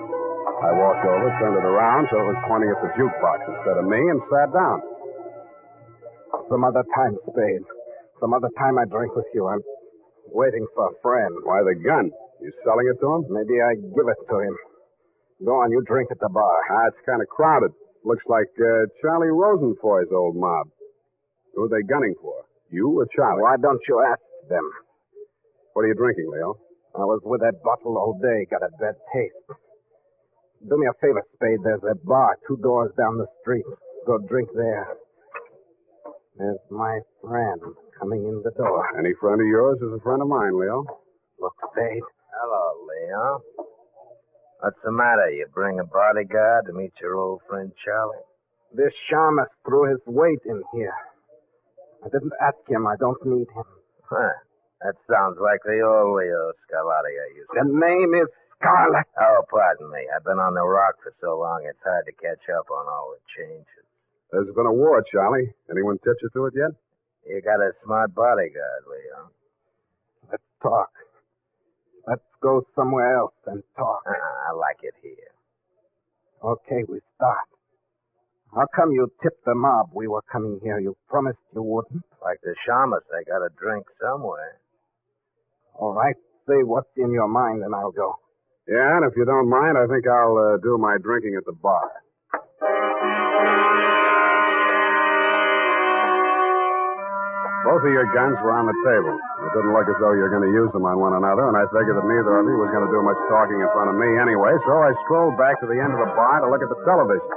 I 0.64 0.72
walked 0.72 1.04
over, 1.04 1.28
turned 1.36 1.60
it 1.60 1.68
around 1.68 2.08
so 2.12 2.16
it 2.16 2.28
was 2.32 2.40
pointing 2.48 2.72
at 2.72 2.80
the 2.80 2.92
jukebox 2.96 3.40
instead 3.46 3.76
of 3.76 3.86
me, 3.92 4.00
and 4.00 4.20
sat 4.32 4.50
down. 4.56 4.80
Some 6.48 6.64
other 6.64 6.84
time, 6.96 7.20
Spade. 7.28 7.68
Some 8.24 8.32
other 8.34 8.50
time 8.56 8.80
I 8.80 8.88
drink 8.88 9.16
with 9.16 9.28
you. 9.36 9.48
I'm 9.48 9.62
waiting 10.32 10.66
for 10.74 10.90
a 10.90 10.94
friend. 11.04 11.36
Why 11.44 11.60
the 11.62 11.76
gun? 11.76 12.12
You 12.40 12.52
selling 12.64 12.88
it 12.88 12.98
to 13.04 13.08
him? 13.20 13.22
Maybe 13.30 13.60
I 13.60 13.76
give 13.76 14.08
it 14.08 14.20
to 14.32 14.38
him. 14.40 14.56
Go 15.44 15.54
on, 15.62 15.72
you 15.72 15.84
drink 15.86 16.10
at 16.12 16.20
the 16.20 16.30
bar. 16.30 16.58
Ah, 16.72 16.88
it's 16.88 16.98
kind 17.06 17.22
of 17.22 17.28
crowded. 17.28 17.72
Looks 18.04 18.24
like 18.28 18.50
uh, 18.58 18.90
Charlie 19.02 19.30
Rosenfoy's 19.30 20.10
old 20.12 20.36
mob. 20.36 20.68
Who 21.54 21.66
are 21.66 21.70
they 21.70 21.86
gunning 21.86 22.16
for? 22.22 22.46
You 22.72 22.90
or 23.00 23.08
Charlie? 23.16 23.44
Why 23.44 23.56
don't 23.62 23.82
you 23.88 24.04
ask 24.10 24.22
them? 24.50 24.66
What 25.74 25.84
are 25.84 25.88
you 25.88 25.94
drinking, 25.96 26.30
Leo? 26.34 26.58
I 26.96 27.06
was 27.06 27.22
with 27.24 27.42
that 27.42 27.62
bottle 27.64 27.98
all 27.98 28.18
day, 28.18 28.48
got 28.50 28.64
a 28.66 28.72
bad 28.82 28.96
taste. 29.14 29.60
Do 30.68 30.78
me 30.78 30.88
a 30.90 30.94
favor, 31.00 31.22
Spade. 31.36 31.60
There's 31.64 31.86
a 31.86 31.94
bar 32.06 32.38
two 32.48 32.58
doors 32.58 32.92
down 32.98 33.18
the 33.18 33.28
street. 33.42 33.66
Go 34.08 34.18
drink 34.28 34.50
there. 34.56 34.88
There's 36.38 36.58
my 36.72 37.00
friend 37.22 37.62
coming 38.00 38.26
in 38.26 38.42
the 38.44 38.52
door. 38.58 38.86
Any 38.98 39.14
friend 39.22 39.40
of 39.42 39.48
yours 39.48 39.78
is 39.82 39.94
a 39.94 40.02
friend 40.02 40.22
of 40.22 40.28
mine, 40.28 40.58
Leo. 40.58 40.84
Look, 41.40 41.54
Spade. 41.72 42.02
Hello, 42.34 42.66
Leo. 42.90 43.42
What's 44.60 44.80
the 44.84 44.92
matter? 44.92 45.30
You 45.30 45.46
bring 45.54 45.80
a 45.80 45.86
bodyguard 45.86 46.66
to 46.66 46.74
meet 46.74 46.94
your 47.02 47.16
old 47.16 47.42
friend 47.48 47.72
Charlie? 47.86 48.26
This 48.74 48.94
shamus 49.10 49.48
threw 49.66 49.90
his 49.90 50.02
weight 50.08 50.42
in 50.46 50.64
here. 50.74 50.98
I 52.04 52.10
didn't 52.10 52.34
ask 52.42 52.58
him. 52.68 52.88
I 52.88 52.96
don't 52.98 53.22
need 53.26 53.48
him. 53.54 53.70
Huh. 54.10 54.34
That 54.82 54.96
sounds 55.10 55.38
like 55.42 55.62
the 55.66 55.82
old 55.82 56.18
Leo 56.18 56.54
Scarlatti 56.66 57.14
I 57.14 57.30
used 57.38 57.50
to. 57.54 57.66
The 57.66 57.70
name 57.70 58.14
is 58.14 58.30
Scarlet. 58.58 59.06
Oh, 59.22 59.42
pardon 59.50 59.90
me. 59.92 60.06
I've 60.16 60.26
been 60.26 60.42
on 60.42 60.54
the 60.54 60.66
rock 60.66 60.96
for 61.02 61.14
so 61.22 61.38
long, 61.38 61.66
it's 61.70 61.82
hard 61.84 62.06
to 62.06 62.14
catch 62.14 62.46
up 62.54 62.70
on 62.70 62.86
all 62.86 63.14
the 63.14 63.22
changes. 63.38 63.86
There's 64.32 64.50
been 64.56 64.66
a 64.66 64.74
war, 64.74 65.04
Charlie. 65.12 65.50
Anyone 65.72 65.98
touch 66.00 66.18
you 66.22 66.30
to 66.34 66.46
it 66.48 66.54
yet? 66.58 66.74
You 67.26 67.42
got 67.42 67.62
a 67.62 67.72
smart 67.84 68.14
bodyguard, 68.14 68.84
Leo. 68.90 69.32
Let's 70.32 70.44
talk. 70.62 70.90
Let's 72.08 72.24
go 72.42 72.64
somewhere 72.76 73.18
else 73.18 73.34
and 73.48 73.62
talk. 73.76 74.02
Uh-uh, 74.08 74.52
I 74.52 74.56
like 74.56 74.78
it 74.82 74.94
here. 75.04 75.32
Okay, 76.44 76.84
we 76.88 77.00
start. 77.16 77.48
How 78.56 78.66
come 78.76 78.92
you 78.92 79.12
tipped 79.22 79.44
the 79.46 79.56
mob 79.56 79.90
we 79.94 80.08
were 80.08 80.24
coming 80.32 80.60
here? 80.64 80.80
You 80.80 80.96
promised 81.10 81.40
you 81.54 81.62
wouldn't. 81.62 82.04
Like 82.24 82.40
the 82.44 82.56
shamus, 82.68 83.02
they 83.12 83.24
got 83.30 83.46
a 83.46 83.50
drink 83.60 83.86
somewhere. 84.02 84.60
All 85.76 85.94
right, 85.94 86.16
say 86.48 86.64
what's 86.64 86.90
in 86.98 87.12
your 87.12 87.28
mind 87.28 87.64
and 87.64 87.76
I'll 87.76 87.92
go. 87.92 88.16
Yeah, 88.68 88.98
and 88.98 89.06
if 89.06 89.18
you 89.18 89.26
don't 89.26 89.50
mind, 89.50 89.78
I 89.78 89.88
think 89.88 90.08
I'll 90.08 90.38
uh, 90.38 90.58
do 90.64 90.78
my 90.78 90.98
drinking 91.02 91.36
at 91.38 91.46
the 91.46 91.54
bar. 91.54 91.92
Both 97.68 97.84
of 97.84 97.92
your 97.92 98.08
guns 98.16 98.40
were 98.40 98.56
on 98.56 98.64
the 98.64 98.78
table. 98.88 99.12
It 99.12 99.52
didn't 99.52 99.76
look 99.76 99.92
as 99.92 100.00
though 100.00 100.16
you 100.16 100.24
were 100.24 100.32
going 100.32 100.48
to 100.48 100.56
use 100.56 100.72
them 100.72 100.88
on 100.88 101.04
one 101.04 101.20
another, 101.20 101.52
and 101.52 101.56
I 101.60 101.68
figured 101.68 102.00
that 102.00 102.08
neither 102.08 102.40
of 102.40 102.48
you 102.48 102.56
was 102.56 102.72
going 102.72 102.88
to 102.88 102.94
do 102.96 103.04
much 103.04 103.20
talking 103.28 103.60
in 103.60 103.68
front 103.76 103.92
of 103.92 104.00
me 104.00 104.08
anyway, 104.24 104.56
so 104.64 104.72
I 104.72 104.96
strolled 105.04 105.36
back 105.36 105.60
to 105.60 105.68
the 105.68 105.76
end 105.76 105.92
of 105.92 106.00
the 106.00 106.08
bar 106.16 106.40
to 106.40 106.48
look 106.48 106.64
at 106.64 106.72
the 106.72 106.80
television. 106.88 107.28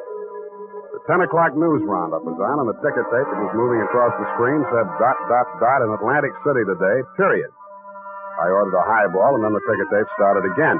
The 0.94 1.02
10 1.10 1.26
o'clock 1.26 1.58
news 1.58 1.82
roundup 1.82 2.22
was 2.22 2.38
on, 2.38 2.62
and 2.62 2.70
the 2.70 2.78
ticker 2.78 3.02
tape 3.10 3.26
that 3.26 3.40
was 3.42 3.58
moving 3.58 3.82
across 3.82 4.14
the 4.22 4.30
screen 4.38 4.62
said 4.70 4.86
dot, 5.02 5.18
dot, 5.26 5.50
dot 5.58 5.82
in 5.82 5.90
Atlantic 5.98 6.30
City 6.46 6.62
today, 6.62 7.02
period. 7.18 7.50
I 8.38 8.54
ordered 8.54 8.78
a 8.78 8.86
highball, 8.86 9.34
and 9.34 9.42
then 9.42 9.50
the 9.50 9.64
ticker 9.66 9.88
tape 9.90 10.06
started 10.14 10.46
again. 10.46 10.78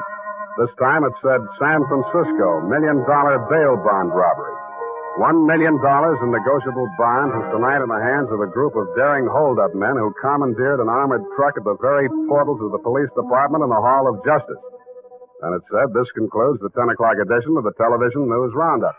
This 0.63 0.71
time 0.79 1.03
it 1.03 1.15
said 1.27 1.43
San 1.59 1.83
Francisco, 1.91 2.63
million 2.71 3.03
dollar 3.03 3.43
bail 3.51 3.83
bond 3.83 4.15
robbery. 4.15 4.60
One 5.19 5.43
million 5.43 5.75
dollars 5.83 6.23
in 6.23 6.31
negotiable 6.31 6.87
bonds 6.95 7.35
is 7.35 7.47
tonight 7.51 7.83
in 7.83 7.91
the 7.91 7.99
hands 7.99 8.31
of 8.31 8.39
a 8.39 8.47
group 8.47 8.79
of 8.79 8.87
daring 8.95 9.27
holdup 9.27 9.75
men 9.75 9.99
who 9.99 10.15
commandeered 10.23 10.79
an 10.79 10.87
armored 10.87 11.27
truck 11.35 11.59
at 11.59 11.67
the 11.67 11.75
very 11.83 12.07
portals 12.31 12.63
of 12.63 12.71
the 12.71 12.79
police 12.79 13.11
department 13.19 13.67
and 13.67 13.75
the 13.75 13.83
Hall 13.83 14.07
of 14.07 14.23
Justice. 14.23 14.63
And 15.43 15.59
it 15.59 15.67
said 15.67 15.91
this 15.91 16.07
concludes 16.15 16.63
the 16.63 16.71
10 16.79 16.95
o'clock 16.95 17.19
edition 17.19 17.59
of 17.59 17.67
the 17.67 17.75
television 17.75 18.31
news 18.31 18.55
roundup. 18.55 18.95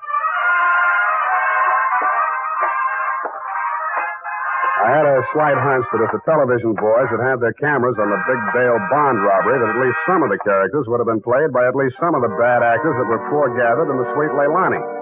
I 4.84 4.90
had 4.92 5.08
a 5.08 5.24
slight 5.32 5.56
hunch 5.56 5.86
that 5.96 6.04
if 6.04 6.12
the 6.12 6.26
television 6.28 6.76
boys 6.76 7.08
had 7.08 7.24
had 7.24 7.40
their 7.40 7.56
cameras 7.56 7.96
on 7.96 8.12
the 8.12 8.20
big 8.28 8.42
bail 8.52 8.76
bond 8.92 9.24
robbery, 9.24 9.64
that 9.64 9.70
at 9.74 9.80
least 9.80 9.98
some 10.04 10.28
of 10.28 10.30
the 10.34 10.42
characters 10.44 10.90
would 10.92 11.00
have 11.00 11.08
been 11.08 11.24
played 11.24 11.56
by 11.56 11.70
at 11.70 11.78
least 11.78 11.96
some 12.04 12.18
of 12.18 12.22
the 12.26 12.34
bad 12.36 12.66
actors 12.66 13.00
that 13.00 13.08
were 13.08 13.24
foregathered 13.32 13.88
in 13.88 13.96
the 13.96 14.10
Sweet 14.12 14.34
Leilani. 14.36 15.01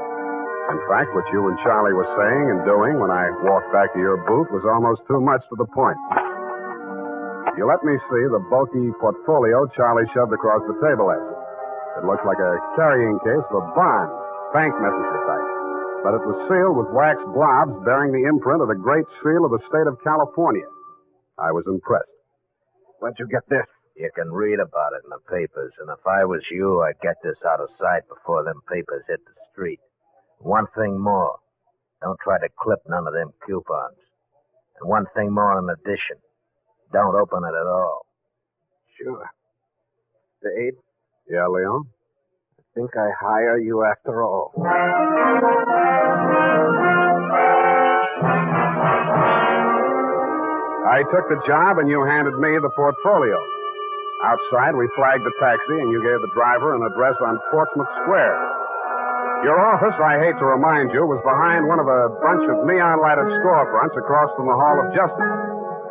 In 0.69 0.79
fact, 0.85 1.09
what 1.17 1.25
you 1.33 1.49
and 1.49 1.57
Charlie 1.65 1.97
were 1.97 2.05
saying 2.13 2.45
and 2.53 2.61
doing 2.61 3.01
when 3.01 3.09
I 3.09 3.33
walked 3.41 3.73
back 3.73 3.89
to 3.93 3.99
your 3.99 4.21
booth 4.29 4.53
was 4.53 4.61
almost 4.69 5.01
too 5.09 5.17
much 5.17 5.41
to 5.49 5.57
the 5.57 5.65
point. 5.73 5.97
You 7.57 7.65
let 7.65 7.81
me 7.81 7.97
see 8.07 8.23
the 8.29 8.39
bulky 8.53 8.93
portfolio 9.01 9.65
Charlie 9.73 10.05
shoved 10.13 10.29
across 10.29 10.61
the 10.69 10.77
table 10.77 11.09
at 11.09 11.17
you. 11.17 11.35
It 11.97 12.03
looked 12.05 12.21
like 12.21 12.37
a 12.37 12.53
carrying 12.77 13.17
case 13.25 13.45
for 13.49 13.65
bonds, 13.73 14.13
bank 14.53 14.77
messenger 14.77 15.19
type. 15.25 15.49
But 16.05 16.13
it 16.15 16.23
was 16.23 16.37
sealed 16.45 16.77
with 16.77 16.93
wax 16.93 17.17
blobs 17.33 17.73
bearing 17.81 18.13
the 18.13 18.29
imprint 18.29 18.61
of 18.61 18.69
the 18.69 18.77
great 18.77 19.09
seal 19.25 19.43
of 19.43 19.51
the 19.51 19.65
state 19.73 19.89
of 19.89 19.97
California. 20.05 20.69
I 21.41 21.49
was 21.49 21.65
impressed. 21.65 22.13
Where'd 23.01 23.17
you 23.17 23.25
get 23.25 23.43
this? 23.49 23.65
You 23.97 24.13
can 24.13 24.31
read 24.31 24.61
about 24.61 24.93
it 24.93 25.03
in 25.03 25.11
the 25.11 25.19
papers, 25.27 25.73
and 25.81 25.89
if 25.89 26.05
I 26.05 26.23
was 26.23 26.45
you, 26.53 26.85
I'd 26.85 27.01
get 27.01 27.17
this 27.25 27.41
out 27.43 27.59
of 27.59 27.73
sight 27.81 28.07
before 28.07 28.45
them 28.45 28.61
papers 28.69 29.03
hit 29.09 29.19
the 29.25 29.35
street. 29.51 29.81
One 30.39 30.65
thing 30.77 30.97
more. 30.99 31.37
Don't 32.01 32.19
try 32.23 32.39
to 32.39 32.47
clip 32.59 32.79
none 32.87 33.07
of 33.07 33.13
them 33.13 33.31
coupons. 33.45 33.97
And 34.79 34.89
one 34.89 35.05
thing 35.15 35.33
more 35.33 35.57
in 35.59 35.69
addition. 35.69 36.17
Don't 36.93 37.15
open 37.15 37.43
it 37.43 37.55
at 37.59 37.67
all. 37.67 38.05
Sure. 38.97 39.29
Spade, 40.39 40.73
Yeah, 41.29 41.47
Leon? 41.47 41.83
I 42.59 42.63
think 42.75 42.91
I 42.95 43.09
hire 43.19 43.57
you 43.59 43.83
after 43.83 44.23
all. 44.23 44.53
I 50.89 51.03
took 51.13 51.25
the 51.29 51.39
job 51.45 51.77
and 51.77 51.87
you 51.89 52.01
handed 52.03 52.35
me 52.39 52.57
the 52.57 52.71
portfolio. 52.75 53.37
Outside, 54.25 54.75
we 54.75 54.89
flagged 54.97 55.23
the 55.23 55.35
taxi 55.39 55.77
and 55.79 55.91
you 55.91 56.01
gave 56.01 56.19
the 56.19 56.33
driver 56.33 56.75
an 56.75 56.81
address 56.83 57.15
on 57.23 57.39
Portsmouth 57.51 57.87
Square. 58.03 58.58
Your 59.39 59.55
office, 59.55 59.95
I 59.95 60.19
hate 60.19 60.35
to 60.35 60.47
remind 60.51 60.91
you, 60.91 61.07
was 61.07 61.23
behind 61.23 61.63
one 61.63 61.79
of 61.79 61.87
a 61.87 62.11
bunch 62.19 62.43
of 62.51 62.67
neon 62.67 62.99
lighted 62.99 63.23
storefronts 63.39 63.95
across 63.95 64.27
from 64.35 64.51
the 64.51 64.57
Hall 64.59 64.75
of 64.83 64.91
Justice. 64.91 65.35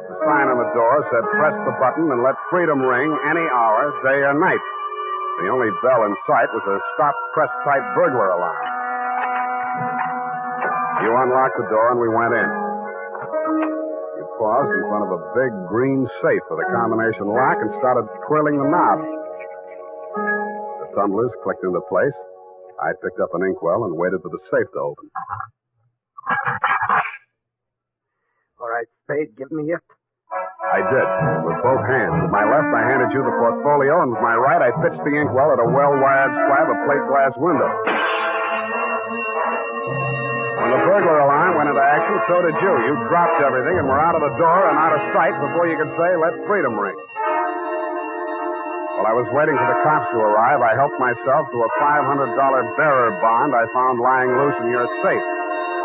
The 0.05 0.17
sign 0.21 0.53
on 0.53 0.61
the 0.61 0.69
door 0.77 0.95
said, 1.09 1.25
press 1.41 1.57
the 1.65 1.73
button 1.81 2.13
and 2.13 2.21
let 2.21 2.37
freedom 2.53 2.77
ring 2.85 3.09
any 3.25 3.47
hour, 3.49 3.89
day 4.05 4.21
or 4.21 4.37
night. 4.37 4.61
The 5.41 5.49
only 5.49 5.73
bell 5.81 6.05
in 6.05 6.13
sight 6.29 6.53
was 6.53 6.61
a 6.69 6.77
stop 6.93 7.17
press 7.33 7.49
type 7.65 7.85
burglar 7.97 8.37
alarm. 8.37 8.65
You 11.01 11.11
unlocked 11.17 11.57
the 11.57 11.69
door 11.73 11.97
and 11.97 12.01
we 12.05 12.11
went 12.13 12.37
in. 12.37 12.51
You 14.21 14.25
paused 14.37 14.73
in 14.77 14.85
front 14.93 15.09
of 15.09 15.11
a 15.17 15.21
big 15.33 15.53
green 15.73 16.05
safe 16.21 16.45
with 16.53 16.61
a 16.61 16.69
combination 16.77 17.33
lock 17.33 17.57
and 17.65 17.73
started 17.81 18.05
twirling 18.29 18.61
the 18.61 18.69
knob. 18.69 18.99
The 20.85 20.89
tumblers 21.01 21.33
clicked 21.41 21.65
into 21.65 21.81
place. 21.89 22.13
I 22.79 22.95
picked 23.03 23.19
up 23.19 23.35
an 23.35 23.43
inkwell 23.43 23.85
and 23.85 23.95
waited 23.99 24.23
for 24.23 24.31
the 24.31 24.39
safe 24.51 24.71
to 24.73 24.81
open. 24.81 25.11
All 28.61 28.71
right, 28.71 28.87
Spade, 29.05 29.35
give 29.37 29.51
me 29.51 29.75
it. 29.75 29.83
I 30.29 30.85
did, 30.85 31.09
with 31.49 31.59
both 31.65 31.83
hands. 31.89 32.15
With 32.23 32.31
my 32.31 32.45
left, 32.45 32.69
I 32.71 32.83
handed 32.85 33.11
you 33.17 33.25
the 33.25 33.33
portfolio, 33.41 34.05
and 34.05 34.13
with 34.13 34.21
my 34.21 34.37
right, 34.37 34.61
I 34.61 34.71
pitched 34.85 35.01
the 35.01 35.15
inkwell 35.17 35.51
at 35.57 35.61
a 35.63 35.69
well-wired 35.69 36.33
slab 36.47 36.69
of 36.69 36.79
plate 36.85 37.05
glass 37.09 37.33
window. 37.41 37.71
When 40.61 40.71
the 40.77 40.83
burglar 40.85 41.19
alarm 41.25 41.57
went 41.57 41.73
into 41.73 41.81
action, 41.81 42.17
so 42.29 42.45
did 42.45 42.57
you. 42.61 42.73
You 42.93 42.95
dropped 43.09 43.41
everything 43.41 43.81
and 43.81 43.89
were 43.89 43.97
out 43.99 44.15
of 44.15 44.23
the 44.23 44.35
door 44.37 44.61
and 44.69 44.77
out 44.77 44.93
of 44.93 45.01
sight 45.17 45.33
before 45.41 45.65
you 45.67 45.81
could 45.81 45.95
say, 45.97 46.11
let 46.21 46.37
freedom 46.45 46.77
ring. 46.77 46.99
While 48.99 49.15
I 49.15 49.15
was 49.15 49.31
waiting 49.31 49.55
for 49.55 49.63
the 49.63 49.79
cops 49.87 50.11
to 50.11 50.19
arrive, 50.19 50.59
I 50.59 50.75
helped 50.75 50.99
myself 50.99 51.47
to 51.55 51.59
a 51.63 51.71
$500 51.79 52.35
bearer 52.75 53.15
bond 53.23 53.55
I 53.55 53.63
found 53.71 54.03
lying 54.03 54.27
loose 54.27 54.59
in 54.59 54.75
your 54.75 54.91
safe. 55.07 55.27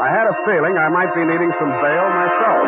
I 0.01 0.09
had 0.09 0.25
a 0.25 0.35
feeling 0.49 0.73
I 0.81 0.89
might 0.89 1.13
be 1.13 1.21
needing 1.21 1.53
some 1.61 1.69
bail 1.77 2.05
myself. 2.09 2.65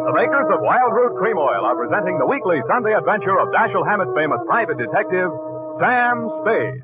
The 0.00 0.14
makers 0.16 0.48
of 0.48 0.64
Wild 0.64 0.92
Root 0.96 1.12
Cream 1.20 1.36
Oil 1.36 1.68
are 1.68 1.76
presenting 1.76 2.16
the 2.16 2.24
weekly 2.24 2.56
Sunday 2.72 2.96
adventure 2.96 3.36
of 3.36 3.52
Dashiell 3.52 3.84
Hammett's 3.84 4.16
famous 4.16 4.40
private 4.48 4.80
detective, 4.80 5.28
Sam 5.76 6.16
Spade. 6.40 6.80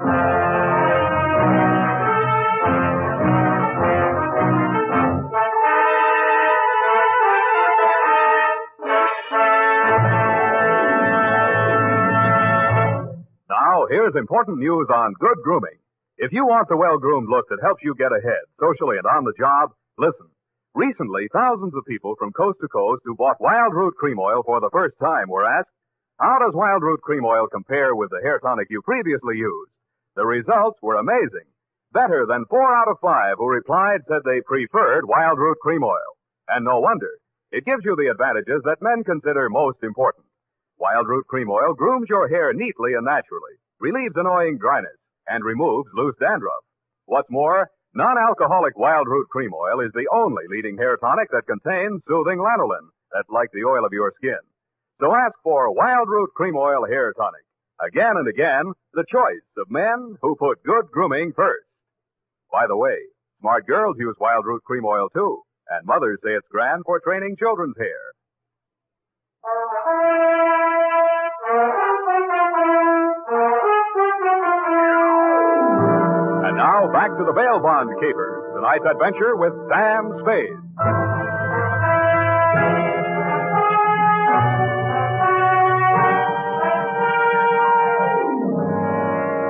Now, 13.59 13.87
here's 13.91 14.15
important 14.15 14.59
news 14.59 14.87
on 14.87 15.19
good 15.19 15.43
grooming. 15.43 15.83
If 16.17 16.31
you 16.31 16.47
want 16.47 16.69
the 16.69 16.77
well 16.77 16.97
groomed 16.99 17.27
look 17.29 17.49
that 17.51 17.59
helps 17.61 17.83
you 17.83 17.95
get 17.99 18.15
ahead, 18.15 18.47
socially 18.61 18.99
and 18.99 19.07
on 19.07 19.25
the 19.25 19.35
job, 19.35 19.75
listen. 19.99 20.31
Recently, 20.75 21.27
thousands 21.35 21.75
of 21.75 21.83
people 21.85 22.15
from 22.19 22.31
coast 22.31 22.59
to 22.61 22.69
coast 22.69 23.03
who 23.05 23.17
bought 23.17 23.41
Wild 23.41 23.75
Root 23.75 23.97
Cream 23.99 24.21
Oil 24.21 24.45
for 24.47 24.61
the 24.61 24.71
first 24.71 24.95
time 25.01 25.27
were 25.29 25.45
asked, 25.45 25.75
how 26.21 26.39
does 26.39 26.55
Wild 26.55 26.85
Root 26.85 27.03
Cream 27.03 27.25
Oil 27.25 27.49
compare 27.51 27.97
with 27.97 28.11
the 28.11 28.23
hair 28.23 28.39
tonic 28.39 28.69
you 28.71 28.81
previously 28.83 29.35
used? 29.39 29.73
The 30.15 30.27
results 30.27 30.79
were 30.81 31.03
amazing. 31.03 31.51
Better 31.91 32.27
than 32.29 32.47
four 32.47 32.63
out 32.63 32.87
of 32.87 33.03
five 33.03 33.39
who 33.39 33.49
replied 33.49 34.07
said 34.07 34.23
they 34.23 34.41
preferred 34.47 35.03
Wild 35.03 35.39
Root 35.39 35.59
Cream 35.59 35.83
Oil. 35.83 36.15
And 36.47 36.65
no 36.65 36.79
wonder. 36.79 37.11
It 37.51 37.65
gives 37.65 37.83
you 37.85 37.97
the 37.97 38.11
advantages 38.15 38.63
that 38.67 38.83
men 38.83 39.03
consider 39.03 39.51
most 39.51 39.83
important. 39.83 40.28
Wild 40.79 41.09
Root 41.09 41.27
Cream 41.27 41.51
Oil 41.51 41.75
grooms 41.75 42.07
your 42.09 42.29
hair 42.29 42.53
neatly 42.53 42.95
and 42.95 43.05
naturally, 43.05 43.59
relieves 43.81 44.15
annoying 44.17 44.59
dryness, 44.59 44.97
and 45.27 45.45
removes 45.45 45.91
loose 45.95 46.15
dandruff. 46.21 46.63
What's 47.07 47.31
more, 47.31 47.71
non-alcoholic 47.95 48.79
Wild 48.79 49.09
Root 49.09 49.29
Cream 49.29 49.51
Oil 49.53 49.81
is 49.81 49.91
the 49.93 50.07
only 50.15 50.45
leading 50.49 50.79
hair 50.79 50.97
tonic 50.97 51.31
that 51.33 51.51
contains 51.51 52.03
soothing 52.07 52.39
lanolin, 52.39 52.91
that's 53.13 53.29
like 53.29 53.51
the 53.53 53.65
oil 53.65 53.85
of 53.85 53.93
your 53.93 54.13
skin. 54.19 54.39
So 55.01 55.15
ask 55.15 55.35
for 55.43 55.75
Wild 55.75 56.09
Root 56.09 56.31
Cream 56.35 56.57
Oil 56.57 56.87
Hair 56.87 57.15
Tonic. 57.15 57.43
Again 57.81 58.15
and 58.17 58.29
again, 58.29 58.73
the 58.93 59.07
choice 59.11 59.47
of 59.57 59.71
men 59.71 60.17
who 60.23 60.37
put 60.37 60.63
good 60.63 60.91
grooming 60.93 61.33
first. 61.35 61.67
By 62.53 62.67
the 62.67 62.77
way, 62.77 62.99
smart 63.41 63.67
girls 63.67 63.97
use 63.99 64.17
Wild 64.21 64.47
Root 64.47 64.63
Cream 64.65 64.85
Oil 64.85 65.09
too, 65.11 65.43
and 65.71 65.87
mothers 65.87 66.19
say 66.23 66.35
it's 66.35 66.49
grand 66.51 66.83
for 66.85 67.01
training 67.01 67.37
children's 67.39 67.77
hair. 67.79 68.15
To 77.19 77.27
the 77.27 77.35
bail 77.35 77.59
bond 77.59 77.91
caper. 77.99 78.55
Tonight's 78.55 78.87
adventure 78.87 79.35
with 79.35 79.51
Sam 79.67 80.07
Spade. 80.23 80.55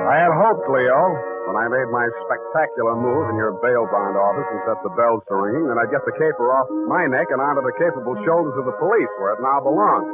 I 0.01 0.17
had 0.17 0.33
hoped, 0.33 0.65
Leo, 0.65 0.97
when 1.45 1.61
I 1.61 1.69
made 1.69 1.93
my 1.93 2.09
spectacular 2.25 2.97
move 2.97 3.29
in 3.29 3.37
your 3.37 3.53
bail 3.61 3.85
bond 3.93 4.17
office 4.17 4.49
and 4.49 4.65
set 4.65 4.81
the 4.81 4.89
bells 4.97 5.21
to 5.29 5.37
ringing, 5.37 5.69
that 5.69 5.77
I'd 5.77 5.93
get 5.93 6.01
the 6.09 6.17
caper 6.17 6.49
off 6.49 6.65
my 6.89 7.05
neck 7.05 7.29
and 7.29 7.37
onto 7.37 7.61
the 7.61 7.77
capable 7.77 8.17
shoulders 8.25 8.57
of 8.57 8.65
the 8.65 8.73
police, 8.81 9.13
where 9.21 9.37
it 9.37 9.45
now 9.45 9.61
belonged. 9.61 10.09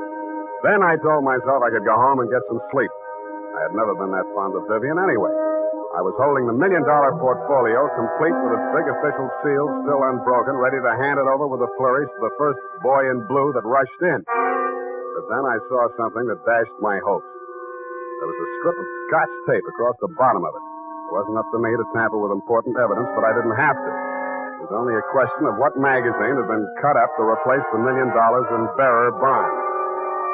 Then 0.68 0.84
I 0.84 1.00
told 1.00 1.24
myself 1.24 1.64
I 1.64 1.72
could 1.72 1.88
go 1.88 1.96
home 1.96 2.20
and 2.20 2.28
get 2.28 2.44
some 2.52 2.60
sleep. 2.76 2.92
I 3.56 3.72
had 3.72 3.72
never 3.72 3.96
been 3.96 4.12
that 4.12 4.28
fond 4.36 4.60
of 4.60 4.68
Vivian 4.68 5.00
anyway. 5.00 5.45
I 5.96 6.04
was 6.04 6.12
holding 6.20 6.44
the 6.44 6.52
million 6.60 6.84
dollar 6.84 7.16
portfolio, 7.24 7.88
complete 7.96 8.36
with 8.36 8.52
its 8.52 8.68
big 8.76 8.84
official 9.00 9.32
seal 9.48 9.64
still 9.88 10.04
unbroken, 10.12 10.60
ready 10.60 10.76
to 10.84 10.92
hand 10.92 11.24
it 11.24 11.28
over 11.32 11.48
with 11.48 11.64
a 11.64 11.72
flourish 11.80 12.12
to 12.12 12.20
the 12.20 12.36
first 12.36 12.60
boy 12.84 13.08
in 13.08 13.24
blue 13.32 13.56
that 13.56 13.64
rushed 13.64 14.02
in. 14.04 14.20
But 14.28 15.26
then 15.32 15.44
I 15.48 15.56
saw 15.72 15.88
something 15.96 16.28
that 16.28 16.44
dashed 16.44 16.76
my 16.84 17.00
hopes. 17.00 17.24
There 18.20 18.28
was 18.28 18.40
a 18.44 18.50
strip 18.60 18.76
of 18.76 18.88
scotch 19.08 19.34
tape 19.48 19.68
across 19.72 19.96
the 20.04 20.12
bottom 20.20 20.44
of 20.44 20.52
it. 20.52 20.64
It 21.08 21.12
wasn't 21.16 21.40
up 21.40 21.48
to 21.56 21.60
me 21.64 21.72
to 21.72 21.86
tamper 21.96 22.20
with 22.20 22.36
important 22.36 22.76
evidence, 22.76 23.08
but 23.16 23.24
I 23.24 23.32
didn't 23.32 23.56
have 23.56 23.80
to. 23.80 23.92
It 24.60 24.62
was 24.68 24.76
only 24.76 25.00
a 25.00 25.06
question 25.16 25.48
of 25.48 25.56
what 25.64 25.80
magazine 25.80 26.36
had 26.36 26.50
been 26.52 26.66
cut 26.84 27.00
up 27.00 27.08
to 27.16 27.24
replace 27.24 27.64
the 27.72 27.80
million 27.80 28.12
dollars 28.12 28.48
in 28.52 28.68
bearer 28.76 29.16
bonds. 29.16 29.56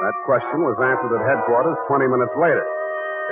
That 0.09 0.17
question 0.25 0.65
was 0.65 0.73
answered 0.81 1.21
at 1.21 1.21
headquarters 1.21 1.77
20 1.85 2.09
minutes 2.09 2.33
later. 2.33 2.65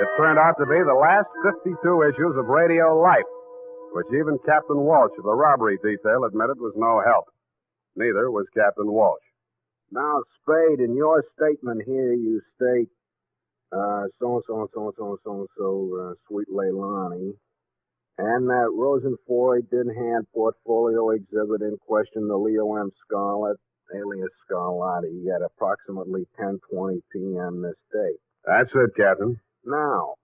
It 0.00 0.08
turned 0.16 0.38
out 0.38 0.56
to 0.56 0.64
be 0.64 0.80
the 0.80 0.96
last 0.96 1.28
52 1.44 1.76
issues 2.08 2.34
of 2.40 2.48
Radio 2.48 2.96
Life, 2.96 3.28
which 3.92 4.08
even 4.16 4.40
Captain 4.48 4.80
Walsh 4.80 5.12
of 5.18 5.24
the 5.24 5.36
robbery 5.36 5.76
detail 5.84 6.24
admitted 6.24 6.56
was 6.56 6.72
no 6.74 7.02
help. 7.04 7.28
Neither 7.96 8.30
was 8.30 8.46
Captain 8.56 8.90
Walsh. 8.90 9.20
Now, 9.92 10.22
Spade, 10.40 10.80
in 10.80 10.96
your 10.96 11.22
statement 11.36 11.82
here, 11.84 12.14
you 12.14 12.40
state, 12.56 12.88
uh, 13.76 14.08
so 14.18 14.36
and 14.36 14.44
so 14.46 14.60
and 14.60 14.68
so 14.72 14.86
and 14.88 14.94
so 14.96 15.10
and 15.10 15.18
so 15.22 15.32
and 15.40 15.48
so, 15.58 15.68
uh, 16.00 16.14
Sweet 16.28 16.48
Leilani, 16.48 17.34
and 18.16 18.48
that 18.48 18.72
Rosenfoy 18.72 19.68
did 19.68 19.86
hand 19.94 20.26
portfolio 20.32 21.10
exhibit 21.10 21.60
in 21.60 21.76
question 21.86 22.26
to 22.28 22.36
Leo 22.38 22.76
M. 22.76 22.90
Scarlett, 23.04 23.58
alias 23.94 24.32
Scarlatti, 24.48 25.28
at 25.34 25.42
approximately 25.42 26.26
10:20 26.40 27.02
p.m. 27.12 27.60
this 27.60 27.76
day. 27.92 28.16
That's 28.46 28.70
it, 28.74 28.96
Captain. 28.96 29.38
Now, 29.64 30.14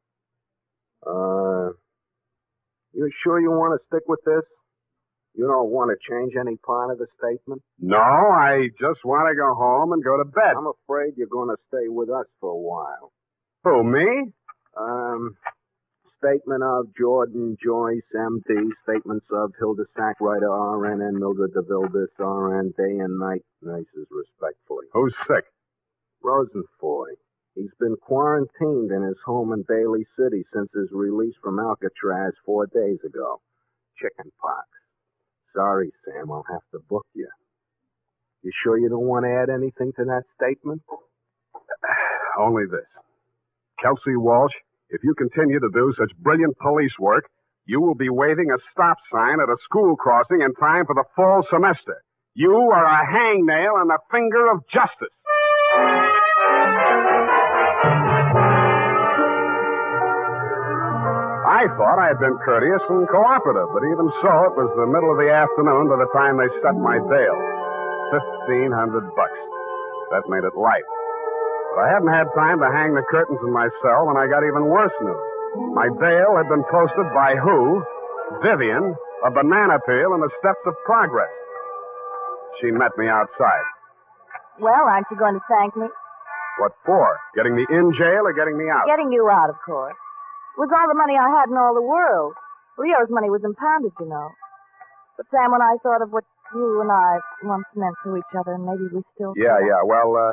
uh, 1.06 1.70
you 2.92 3.10
sure 3.22 3.40
you 3.40 3.50
want 3.50 3.78
to 3.78 3.86
stick 3.86 4.08
with 4.08 4.20
this? 4.24 4.44
You 5.34 5.46
don't 5.46 5.68
want 5.70 5.92
to 5.92 5.98
change 6.10 6.32
any 6.40 6.56
part 6.56 6.90
of 6.90 6.98
the 6.98 7.06
statement? 7.18 7.60
No, 7.78 7.98
I 7.98 8.68
just 8.80 9.04
want 9.04 9.28
to 9.28 9.36
go 9.36 9.54
home 9.54 9.92
and 9.92 10.02
go 10.02 10.16
to 10.16 10.24
bed. 10.24 10.56
I'm 10.56 10.66
afraid 10.66 11.12
you're 11.16 11.28
going 11.28 11.50
to 11.50 11.60
stay 11.68 11.88
with 11.88 12.08
us 12.08 12.24
for 12.40 12.50
a 12.50 12.56
while. 12.56 13.12
Who, 13.64 13.84
me? 13.84 14.32
Um, 14.78 15.36
statement 16.18 16.62
of 16.62 16.86
Jordan 16.98 17.56
Joyce, 17.62 18.08
M.D. 18.14 18.54
Statements 18.88 19.26
of 19.30 19.52
Hilda 19.58 19.84
Sackwriter, 19.98 20.48
R.N. 20.50 21.02
and 21.02 21.18
Mildred 21.18 21.52
DeVilbiss, 21.52 22.16
R.N. 22.18 22.72
Day 22.78 22.98
and 23.04 23.18
night 23.18 23.44
nurses, 23.60 24.08
respectfully. 24.10 24.86
Who's 24.94 25.14
sick? 25.28 25.44
Rosenfoy. 26.24 27.12
He's 27.56 27.72
been 27.80 27.96
quarantined 27.96 28.92
in 28.92 29.02
his 29.02 29.16
home 29.24 29.54
in 29.54 29.64
Daly 29.66 30.06
City 30.18 30.44
since 30.52 30.68
his 30.74 30.92
release 30.92 31.34
from 31.42 31.58
Alcatraz 31.58 32.34
four 32.44 32.66
days 32.66 32.98
ago. 33.04 33.40
Chicken 33.96 34.30
pox. 34.38 34.68
Sorry, 35.54 35.90
Sam, 36.04 36.30
I'll 36.30 36.44
have 36.50 36.68
to 36.72 36.80
book 36.86 37.06
you. 37.14 37.28
You 38.42 38.52
sure 38.62 38.76
you 38.76 38.90
don't 38.90 39.08
want 39.08 39.24
to 39.24 39.32
add 39.32 39.48
anything 39.48 39.90
to 39.96 40.04
that 40.04 40.24
statement? 40.36 40.82
Only 42.38 42.64
this. 42.70 42.84
Kelsey 43.80 44.16
Walsh, 44.16 44.52
if 44.90 45.00
you 45.02 45.14
continue 45.14 45.58
to 45.58 45.70
do 45.72 45.94
such 45.98 46.12
brilliant 46.18 46.58
police 46.58 46.92
work, 47.00 47.24
you 47.64 47.80
will 47.80 47.94
be 47.94 48.10
waving 48.10 48.50
a 48.50 48.60
stop 48.70 48.98
sign 49.10 49.40
at 49.40 49.48
a 49.48 49.56
school 49.64 49.96
crossing 49.96 50.42
in 50.42 50.52
time 50.54 50.84
for 50.84 50.94
the 50.94 51.04
fall 51.16 51.42
semester. 51.50 52.04
You 52.34 52.52
are 52.52 52.84
a 52.84 53.06
hangnail 53.08 53.80
on 53.80 53.88
the 53.88 53.98
finger 54.12 54.52
of 54.52 54.60
justice. 54.68 55.16
I 61.66 61.74
thought 61.74 61.98
I 61.98 62.14
had 62.14 62.22
been 62.22 62.38
courteous 62.46 62.78
and 62.86 63.10
cooperative, 63.10 63.66
but 63.74 63.82
even 63.82 64.06
so, 64.22 64.32
it 64.46 64.54
was 64.54 64.70
the 64.78 64.86
middle 64.86 65.10
of 65.10 65.18
the 65.18 65.26
afternoon 65.34 65.90
by 65.90 65.98
the 65.98 66.06
time 66.14 66.38
they 66.38 66.46
set 66.62 66.78
my 66.78 66.94
bail. 67.10 67.36
Fifteen 68.14 68.70
hundred 68.70 69.02
bucks. 69.18 69.40
That 70.14 70.30
made 70.30 70.46
it 70.46 70.54
light. 70.54 70.86
But 71.74 71.82
I 71.82 71.88
hadn't 71.90 72.14
had 72.14 72.30
time 72.38 72.62
to 72.62 72.70
hang 72.70 72.94
the 72.94 73.02
curtains 73.10 73.42
in 73.42 73.50
my 73.50 73.66
cell 73.82 74.06
when 74.06 74.14
I 74.14 74.30
got 74.30 74.46
even 74.46 74.70
worse 74.70 74.94
news. 75.02 75.26
My 75.74 75.90
bail 75.90 76.38
had 76.38 76.46
been 76.46 76.62
posted 76.70 77.10
by 77.10 77.34
who? 77.34 77.82
Vivian, 78.46 78.94
a 79.26 79.30
banana 79.34 79.82
peel, 79.82 80.14
and 80.14 80.22
the 80.22 80.30
steps 80.38 80.62
of 80.70 80.74
progress. 80.86 81.34
She 82.62 82.70
met 82.70 82.94
me 82.94 83.10
outside. 83.10 83.66
Well, 84.62 84.86
aren't 84.86 85.10
you 85.10 85.18
going 85.18 85.34
to 85.34 85.44
thank 85.50 85.74
me? 85.74 85.90
What 86.62 86.78
for? 86.86 87.18
Getting 87.34 87.58
me 87.58 87.66
in 87.74 87.90
jail 87.98 88.22
or 88.22 88.32
getting 88.38 88.54
me 88.54 88.70
out? 88.70 88.86
Getting 88.86 89.10
you 89.10 89.26
out, 89.26 89.50
of 89.50 89.58
course. 89.66 89.98
Was 90.56 90.72
all 90.72 90.88
the 90.88 90.96
money 90.96 91.14
I 91.16 91.28
had 91.28 91.52
in 91.52 91.56
all 91.56 91.74
the 91.76 91.84
world. 91.84 92.32
Leo's 92.80 93.12
money 93.12 93.28
was 93.28 93.44
impounded, 93.44 93.92
you 94.00 94.08
know. 94.08 94.28
But 95.16 95.26
Sam, 95.32 95.52
when 95.52 95.60
I 95.64 95.76
thought 95.82 96.00
of 96.04 96.12
what 96.12 96.24
you 96.54 96.80
and 96.80 96.92
I 96.92 97.20
once 97.44 97.68
meant 97.76 97.96
to 98.04 98.16
each 98.16 98.32
other, 98.36 98.56
and 98.56 98.64
maybe 98.64 98.88
we 98.92 99.00
still 99.16 99.32
Yeah, 99.36 99.56
can. 99.60 99.68
yeah. 99.68 99.80
Well, 99.84 100.16
uh, 100.16 100.32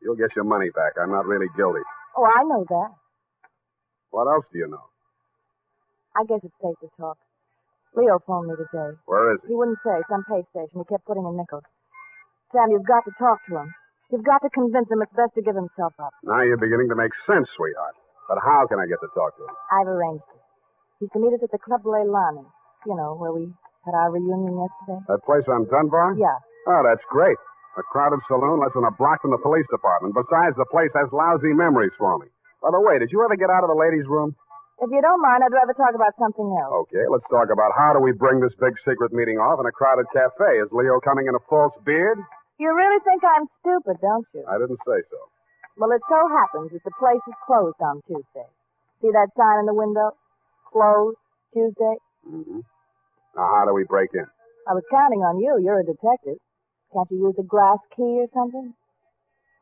you'll 0.00 0.16
get 0.16 0.32
your 0.36 0.44
money 0.48 0.68
back. 0.72 0.96
I'm 1.00 1.10
not 1.12 1.24
really 1.26 1.48
guilty. 1.56 1.84
Oh, 2.16 2.24
I 2.24 2.44
know 2.44 2.64
that. 2.68 2.90
What 4.10 4.28
else 4.28 4.44
do 4.52 4.58
you 4.58 4.68
know? 4.68 4.84
I 6.16 6.24
guess 6.24 6.40
it's 6.42 6.56
safe 6.60 6.76
to 6.80 6.88
talk. 6.98 7.16
Leo 7.96 8.18
phoned 8.26 8.48
me 8.48 8.54
today. 8.56 8.96
Where 9.06 9.34
is 9.34 9.40
he? 9.42 9.48
He 9.52 9.54
wouldn't 9.56 9.78
say. 9.84 9.96
Some 10.08 10.24
pay 10.28 10.42
station. 10.50 10.80
He 10.80 10.84
kept 10.88 11.04
putting 11.06 11.24
in 11.24 11.36
nickels. 11.36 11.64
Sam, 12.52 12.70
you've 12.70 12.86
got 12.86 13.04
to 13.04 13.12
talk 13.18 13.38
to 13.48 13.60
him. 13.60 13.68
You've 14.10 14.24
got 14.26 14.42
to 14.42 14.50
convince 14.50 14.90
him 14.90 15.02
it's 15.02 15.14
best 15.14 15.34
to 15.36 15.42
give 15.42 15.54
himself 15.54 15.94
up. 16.02 16.10
Now 16.24 16.42
you're 16.42 16.58
beginning 16.58 16.88
to 16.90 16.96
make 16.98 17.12
sense, 17.26 17.46
sweetheart. 17.56 17.94
But 18.30 18.38
how 18.46 18.62
can 18.70 18.78
I 18.78 18.86
get 18.86 19.02
to 19.02 19.10
talk 19.10 19.34
to 19.34 19.42
him? 19.42 19.50
I've 19.74 19.90
arranged 19.90 20.22
it. 20.30 20.42
He's 21.02 21.10
to 21.10 21.18
meet 21.18 21.34
us 21.34 21.42
at 21.42 21.50
the 21.50 21.58
Club 21.58 21.82
Leilani. 21.82 22.46
You 22.86 22.94
know, 22.94 23.18
where 23.18 23.34
we 23.34 23.50
had 23.82 23.94
our 23.98 24.14
reunion 24.14 24.54
yesterday. 24.54 25.02
That 25.10 25.26
place 25.26 25.42
on 25.50 25.66
Dunbar? 25.66 26.14
Yeah. 26.14 26.38
Oh, 26.70 26.86
that's 26.86 27.02
great. 27.10 27.36
A 27.74 27.82
crowded 27.90 28.22
saloon 28.30 28.62
less 28.62 28.70
than 28.78 28.86
a 28.86 28.94
block 28.94 29.18
from 29.26 29.34
the 29.34 29.42
police 29.42 29.66
department. 29.66 30.14
Besides, 30.14 30.54
the 30.54 30.68
place 30.70 30.94
has 30.94 31.10
lousy 31.10 31.50
memories 31.50 31.90
for 31.98 32.22
me. 32.22 32.30
By 32.62 32.70
the 32.70 32.78
way, 32.78 33.02
did 33.02 33.10
you 33.10 33.18
ever 33.26 33.34
get 33.34 33.50
out 33.50 33.66
of 33.66 33.70
the 33.72 33.76
ladies' 33.76 34.06
room? 34.06 34.36
If 34.78 34.88
you 34.94 35.02
don't 35.02 35.20
mind, 35.20 35.42
I'd 35.42 35.52
rather 35.52 35.74
talk 35.74 35.92
about 35.92 36.14
something 36.16 36.46
else. 36.54 36.86
Okay, 36.86 37.04
let's 37.10 37.26
talk 37.28 37.50
about 37.52 37.74
how 37.76 37.92
do 37.92 38.00
we 38.00 38.14
bring 38.16 38.38
this 38.40 38.54
big 38.62 38.72
secret 38.86 39.12
meeting 39.12 39.36
off 39.42 39.58
in 39.60 39.66
a 39.66 39.74
crowded 39.74 40.06
cafe. 40.14 40.62
Is 40.62 40.70
Leo 40.72 41.02
coming 41.02 41.26
in 41.26 41.34
a 41.34 41.42
false 41.50 41.74
beard? 41.84 42.16
You 42.62 42.70
really 42.72 43.00
think 43.04 43.20
I'm 43.26 43.44
stupid, 43.60 43.98
don't 44.00 44.24
you? 44.32 44.44
I 44.48 44.56
didn't 44.56 44.80
say 44.86 45.00
so. 45.10 45.18
Well, 45.76 45.92
it 45.92 46.02
so 46.08 46.18
happens 46.28 46.72
that 46.72 46.84
the 46.84 46.94
place 46.98 47.22
is 47.28 47.38
closed 47.46 47.80
on 47.80 48.02
Tuesday. 48.06 48.48
See 49.00 49.10
that 49.12 49.28
sign 49.36 49.60
in 49.60 49.66
the 49.66 49.74
window? 49.74 50.12
Closed 50.72 51.16
Tuesday. 51.54 51.96
Mm-hmm. 52.28 52.60
Now, 53.36 53.46
how 53.56 53.64
do 53.66 53.72
we 53.74 53.84
break 53.84 54.10
in? 54.14 54.26
I 54.68 54.74
was 54.74 54.84
counting 54.90 55.20
on 55.24 55.40
you. 55.40 55.56
You're 55.62 55.80
a 55.80 55.84
detective. 55.86 56.36
Can't 56.92 57.08
you 57.10 57.30
use 57.30 57.38
a 57.38 57.46
glass 57.46 57.78
key 57.96 58.26
or 58.26 58.28
something? 58.34 58.74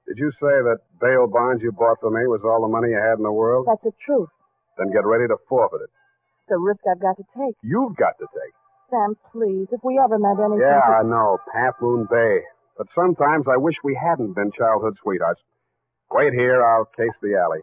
Did 0.09 0.17
you 0.17 0.33
say 0.41 0.57
that 0.65 0.81
bail 1.01 1.29
bonds 1.29 1.63
you 1.63 1.71
bought 1.71 2.01
for 2.01 2.11
me 2.11 2.25
was 2.27 2.41
all 2.43 2.65
the 2.65 2.73
money 2.73 2.91
you 2.91 2.99
had 2.99 3.21
in 3.21 3.25
the 3.25 3.33
world? 3.33 3.69
That's 3.69 3.85
the 3.85 3.93
truth. 4.05 4.33
Then 4.81 4.91
get 4.91 5.05
ready 5.05 5.29
to 5.29 5.37
forfeit 5.49 5.85
it. 5.85 5.93
It's 6.49 6.57
a 6.57 6.59
risk 6.59 6.81
I've 6.89 7.01
got 7.01 7.21
to 7.21 7.27
take. 7.37 7.55
You've 7.63 7.95
got 7.97 8.17
to 8.19 8.27
take. 8.33 8.55
Sam, 8.89 9.15
please, 9.31 9.69
if 9.71 9.85
we 9.85 10.01
ever 10.01 10.17
meant 10.19 10.41
anything. 10.41 10.65
Yeah, 10.65 10.81
to- 10.81 10.99
I 10.99 11.03
know. 11.05 11.37
Half 11.53 11.77
Moon 11.85 12.09
Bay. 12.11 12.41
But 12.81 12.89
sometimes 12.97 13.45
I 13.53 13.59
wish 13.61 13.77
we 13.85 13.93
hadn't 14.01 14.33
been 14.33 14.51
childhood 14.57 14.97
sweethearts. 15.03 15.41
Wait 16.09 16.33
here. 16.33 16.65
I'll 16.65 16.89
case 16.97 17.13
the 17.21 17.37
alley. 17.37 17.61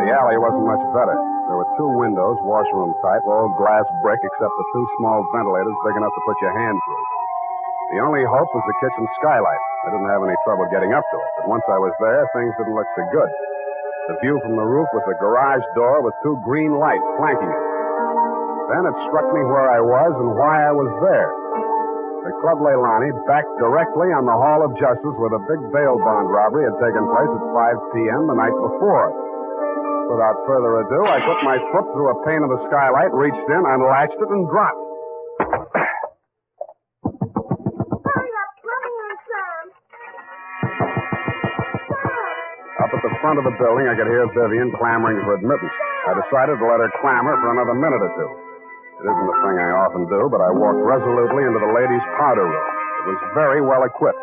The 0.00 0.08
alley 0.08 0.36
wasn't 0.40 0.64
much 0.64 0.84
better. 0.96 1.16
There 1.52 1.58
were 1.60 1.70
two 1.76 1.90
windows, 2.00 2.40
washroom 2.48 2.96
type, 3.04 3.20
all 3.28 3.52
glass 3.60 3.84
brick 4.00 4.16
except 4.24 4.52
for 4.56 4.64
two 4.72 4.86
small 4.96 5.20
ventilators 5.36 5.76
big 5.84 6.00
enough 6.00 6.14
to 6.16 6.22
put 6.24 6.36
your 6.40 6.54
hand 6.56 6.76
through. 6.80 7.04
The 7.92 8.00
only 8.08 8.24
hope 8.24 8.48
was 8.56 8.64
the 8.64 8.76
kitchen 8.80 9.04
skylight. 9.20 9.62
I 9.84 9.88
didn't 9.92 10.08
have 10.08 10.24
any 10.24 10.38
trouble 10.48 10.64
getting 10.72 10.96
up 10.96 11.04
to 11.04 11.16
it, 11.20 11.30
but 11.42 11.46
once 11.50 11.66
I 11.68 11.76
was 11.76 11.92
there, 12.00 12.24
things 12.32 12.54
didn't 12.56 12.72
look 12.72 12.88
so 12.96 13.04
good. 13.12 13.30
The 14.08 14.16
view 14.24 14.40
from 14.40 14.56
the 14.56 14.64
roof 14.64 14.88
was 14.96 15.04
a 15.12 15.16
garage 15.20 15.66
door 15.76 16.00
with 16.00 16.16
two 16.24 16.40
green 16.46 16.72
lights 16.78 17.04
flanking 17.20 17.50
it. 17.52 17.64
Then 18.72 18.86
it 18.88 18.96
struck 19.10 19.28
me 19.34 19.42
where 19.44 19.68
I 19.68 19.82
was 19.82 20.12
and 20.16 20.30
why 20.38 20.64
I 20.64 20.72
was 20.72 20.88
there. 21.04 21.39
The 22.20 22.36
Club 22.44 22.60
Leilani 22.60 23.08
backed 23.24 23.48
directly 23.56 24.12
on 24.12 24.28
the 24.28 24.36
Hall 24.36 24.60
of 24.60 24.76
Justice 24.76 25.16
where 25.16 25.32
the 25.32 25.40
big 25.48 25.60
bail 25.72 25.96
bond 25.96 26.28
robbery 26.28 26.68
had 26.68 26.76
taken 26.76 27.00
place 27.08 27.32
at 27.32 27.44
5 27.80 27.96
p.m. 27.96 28.28
the 28.28 28.36
night 28.36 28.52
before. 28.52 29.08
Without 30.12 30.36
further 30.44 30.84
ado, 30.84 31.00
I 31.08 31.16
put 31.24 31.40
my 31.48 31.56
foot 31.72 31.86
through 31.96 32.12
a 32.12 32.16
pane 32.28 32.44
of 32.44 32.52
the 32.52 32.60
skylight, 32.68 33.08
reached 33.16 33.48
in, 33.48 33.62
unlatched 33.64 34.20
it, 34.20 34.28
and 34.36 34.44
dropped. 34.52 34.84
Hurry 38.04 38.32
up, 38.36 38.52
come 38.68 38.84
here, 39.00 39.16
Sam. 39.24 39.64
Up 42.84 42.90
at 42.92 43.00
the 43.00 43.14
front 43.24 43.40
of 43.40 43.48
the 43.48 43.56
building, 43.56 43.88
I 43.88 43.96
could 43.96 44.12
hear 44.12 44.28
Vivian 44.36 44.76
clamoring 44.76 45.24
for 45.24 45.40
admittance. 45.40 45.72
I 46.04 46.12
decided 46.20 46.60
to 46.60 46.66
let 46.68 46.84
her 46.84 46.92
clamor 47.00 47.40
for 47.40 47.48
another 47.56 47.72
minute 47.80 48.02
or 48.04 48.12
two. 48.12 48.49
It 49.00 49.08
isn't 49.08 49.32
a 49.32 49.38
thing 49.40 49.56
I 49.56 49.72
often 49.80 50.04
do, 50.12 50.28
but 50.28 50.44
I 50.44 50.52
walked 50.52 50.84
resolutely 50.84 51.48
into 51.48 51.56
the 51.56 51.72
ladies' 51.72 52.04
powder 52.20 52.44
room. 52.44 52.66
It 53.00 53.04
was 53.16 53.20
very 53.32 53.64
well 53.64 53.88
equipped. 53.88 54.20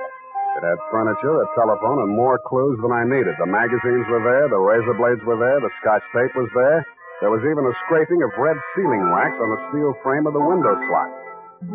It 0.61 0.61
had 0.61 0.77
furniture, 0.93 1.41
a 1.41 1.49
telephone, 1.57 2.05
and 2.05 2.13
more 2.13 2.37
clues 2.45 2.77
than 2.85 2.93
I 2.93 3.01
needed. 3.01 3.33
The 3.41 3.49
magazines 3.49 4.05
were 4.05 4.21
there, 4.21 4.45
the 4.53 4.61
razor 4.61 4.93
blades 4.93 5.25
were 5.25 5.37
there, 5.37 5.57
the 5.65 5.73
scotch 5.81 6.05
tape 6.13 6.29
was 6.37 6.49
there. 6.53 6.85
There 7.25 7.33
was 7.33 7.41
even 7.41 7.65
a 7.65 7.73
scraping 7.89 8.21
of 8.21 8.29
red 8.37 8.57
sealing 8.77 9.01
wax 9.09 9.33
on 9.41 9.49
the 9.49 9.61
steel 9.73 9.97
frame 10.05 10.29
of 10.29 10.37
the 10.37 10.45
window 10.45 10.77
slot. 10.85 11.09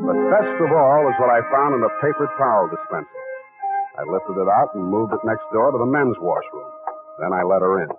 But 0.06 0.18
best 0.30 0.54
of 0.62 0.70
all 0.70 1.02
was 1.02 1.18
what 1.18 1.34
I 1.34 1.42
found 1.50 1.74
in 1.74 1.82
the 1.82 1.90
paper 1.98 2.30
towel 2.38 2.70
dispenser. 2.70 3.22
I 3.98 4.06
lifted 4.06 4.38
it 4.38 4.46
out 4.46 4.70
and 4.78 4.86
moved 4.86 5.10
it 5.10 5.26
next 5.26 5.42
door 5.50 5.74
to 5.74 5.78
the 5.82 5.90
men's 5.90 6.14
washroom. 6.22 6.70
Then 7.18 7.34
I 7.34 7.42
let 7.42 7.66
her 7.66 7.82
in. 7.82 7.90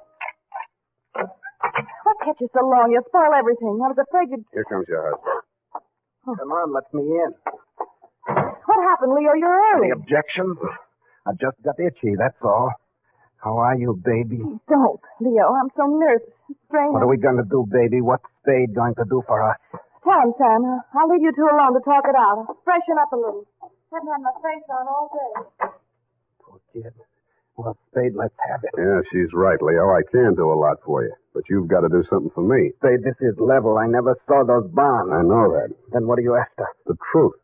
What 2.24 2.40
kept 2.40 2.42
you 2.42 2.48
so 2.56 2.64
long? 2.64 2.88
You'll 2.88 3.04
spoil 3.12 3.36
everything. 3.36 3.84
I 3.84 3.92
was 3.92 4.00
afraid 4.00 4.32
you'd... 4.32 4.48
Here 4.56 4.64
comes 4.64 4.88
your 4.88 5.12
husband. 5.12 5.44
Oh. 6.24 6.36
Come 6.40 6.56
on, 6.56 6.72
let 6.72 6.88
me 6.96 7.04
in. 7.04 7.36
What 8.64 8.80
happened, 8.88 9.12
Leo? 9.12 9.36
You're 9.36 9.52
early. 9.52 9.92
Any 9.92 10.00
objections? 10.00 10.56
I 11.28 11.36
just 11.36 11.60
got 11.68 11.76
itchy, 11.84 12.16
that's 12.16 12.40
all. 12.40 12.72
How 13.44 13.60
are 13.60 13.76
you, 13.76 14.00
baby? 14.08 14.40
Don't, 14.72 15.04
Leo. 15.20 15.52
I'm 15.52 15.68
so 15.76 15.84
nervous. 15.84 16.24
Strained. 16.72 16.96
What 16.96 17.04
are 17.04 17.12
we 17.12 17.20
going 17.20 17.44
to 17.44 17.48
do, 17.52 17.68
baby? 17.68 18.00
What's 18.00 18.24
Spade 18.40 18.72
going 18.72 18.96
to 18.96 19.04
do 19.04 19.20
for 19.28 19.44
us? 19.44 19.60
Tell 20.08 20.24
him, 20.24 20.32
Sam. 20.40 20.64
I'll 20.96 21.12
leave 21.12 21.28
you 21.28 21.36
two 21.36 21.44
alone 21.52 21.76
to 21.76 21.84
talk 21.84 22.08
it 22.08 22.16
out. 22.16 22.48
I'll 22.48 22.56
freshen 22.64 22.96
up 23.04 23.12
a 23.12 23.20
little. 23.20 23.44
Haven't 23.92 24.08
had 24.08 24.24
my 24.24 24.32
face 24.40 24.64
on 24.72 24.88
all 24.88 25.12
day. 25.12 25.68
Poor 26.40 26.60
kid. 26.72 26.96
Well, 27.56 27.78
Spade, 27.92 28.16
let's 28.16 28.34
have 28.50 28.62
it. 28.63 28.72
Yeah, 28.78 29.02
she's 29.12 29.30
right, 29.34 29.62
Leo. 29.62 29.94
I 29.94 30.02
can 30.12 30.34
do 30.36 30.52
a 30.52 30.58
lot 30.58 30.78
for 30.86 31.04
you. 31.04 31.13
But 31.34 31.44
you've 31.50 31.68
got 31.68 31.82
to 31.82 31.89
do 31.89 32.04
something 32.10 32.32
for 32.34 32.42
me. 32.42 32.72
Spade, 32.78 33.04
this 33.04 33.18
is 33.22 33.38
level. 33.38 33.78
I 33.78 33.88
never 33.88 34.18
saw 34.28 34.44
those 34.44 34.70
bonds. 34.72 35.13
I 35.13 35.22
know 35.22 35.54
that. 35.54 35.70
Then 35.92 36.08
what 36.08 36.18
are 36.18 36.26
you 36.26 36.36
after? 36.36 36.66
The 36.86 36.98
truth. 37.12 37.38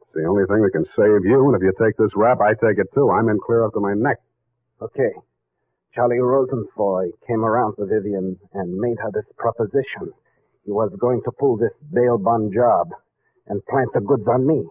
It's 0.00 0.10
the 0.14 0.24
only 0.24 0.44
thing 0.48 0.60
that 0.64 0.72
can 0.72 0.84
save 0.96 1.24
you, 1.24 1.48
and 1.48 1.56
if 1.56 1.62
you 1.62 1.72
take 1.80 1.96
this 1.96 2.12
rap, 2.16 2.40
I 2.40 2.52
take 2.64 2.78
it 2.78 2.88
too. 2.94 3.10
I'm 3.10 3.28
in 3.28 3.38
clear 3.40 3.64
up 3.64 3.72
to 3.74 3.80
my 3.80 3.94
neck. 3.94 4.18
Okay. 4.80 5.12
Charlie 5.94 6.16
Rosenfoy 6.16 7.12
came 7.26 7.44
around 7.44 7.76
to 7.76 7.84
Vivian 7.84 8.38
and 8.54 8.76
made 8.76 8.96
her 9.00 9.10
this 9.12 9.28
proposition. 9.36 10.12
He 10.64 10.72
was 10.72 10.90
going 10.98 11.20
to 11.24 11.32
pull 11.32 11.56
this 11.56 11.72
bail 11.92 12.16
bond 12.16 12.54
job 12.54 12.88
and 13.48 13.64
plant 13.66 13.92
the 13.92 14.00
goods 14.00 14.24
on 14.26 14.46
me 14.46 14.64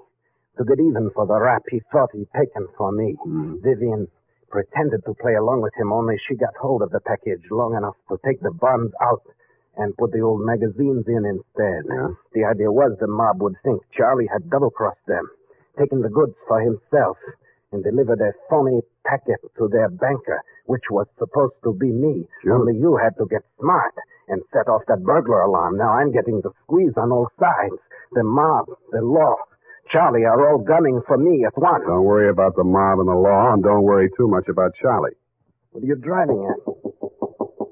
to 0.57 0.65
get 0.65 0.79
even 0.79 1.09
for 1.13 1.27
the 1.27 1.39
rap 1.39 1.61
he 1.69 1.81
thought 1.91 2.09
he'd 2.13 2.27
taken 2.35 2.67
for 2.77 2.91
me. 2.91 3.15
Mm-hmm. 3.25 3.55
Vivian 3.61 4.07
pretended 4.51 5.03
to 5.05 5.13
play 5.15 5.35
along 5.35 5.61
with 5.61 5.73
him, 5.75 5.91
only 5.91 6.15
she 6.27 6.35
got 6.35 6.55
hold 6.59 6.81
of 6.81 6.91
the 6.91 6.99
package 6.99 7.43
long 7.49 7.75
enough 7.75 7.95
to 8.09 8.17
take 8.25 8.41
the 8.41 8.51
bonds 8.51 8.93
out 9.01 9.23
and 9.77 9.95
put 9.97 10.11
the 10.11 10.19
old 10.19 10.41
magazines 10.45 11.07
in 11.07 11.25
instead. 11.25 11.83
Yeah? 11.87 12.09
The 12.33 12.43
idea 12.43 12.71
was 12.71 12.97
the 12.99 13.07
mob 13.07 13.41
would 13.41 13.55
think 13.63 13.81
Charlie 13.95 14.27
had 14.31 14.49
double-crossed 14.49 15.05
them, 15.07 15.25
taken 15.79 16.01
the 16.01 16.09
goods 16.09 16.35
for 16.47 16.59
himself, 16.59 17.17
and 17.71 17.83
delivered 17.83 18.19
a 18.19 18.33
phony 18.49 18.81
packet 19.07 19.39
to 19.57 19.69
their 19.69 19.89
banker, 19.89 20.41
which 20.65 20.83
was 20.91 21.07
supposed 21.17 21.55
to 21.63 21.73
be 21.73 21.89
me. 21.89 22.27
Sure. 22.43 22.59
Only 22.59 22.75
you 22.77 22.97
had 22.97 23.15
to 23.17 23.25
get 23.25 23.43
smart 23.59 23.95
and 24.27 24.41
set 24.51 24.67
off 24.67 24.83
that 24.87 25.03
burglar 25.03 25.41
alarm. 25.41 25.77
Now 25.77 25.91
I'm 25.91 26.11
getting 26.11 26.41
the 26.41 26.51
squeeze 26.63 26.93
on 26.97 27.11
all 27.11 27.29
sides. 27.39 27.79
The 28.11 28.23
mob, 28.23 28.65
the 28.91 29.01
law, 29.01 29.35
Charlie 29.91 30.23
are 30.23 30.51
all 30.51 30.59
gunning 30.59 31.01
for 31.07 31.17
me 31.17 31.43
at 31.45 31.57
once. 31.57 31.83
Don't 31.85 32.03
worry 32.03 32.29
about 32.29 32.55
the 32.55 32.63
mob 32.63 32.99
and 32.99 33.07
the 33.09 33.15
law, 33.15 33.53
and 33.53 33.61
don't 33.63 33.83
worry 33.83 34.09
too 34.17 34.27
much 34.27 34.47
about 34.47 34.71
Charlie. 34.81 35.15
What 35.71 35.83
are 35.83 35.87
you 35.87 35.95
driving 35.95 36.47
at? 36.49 36.59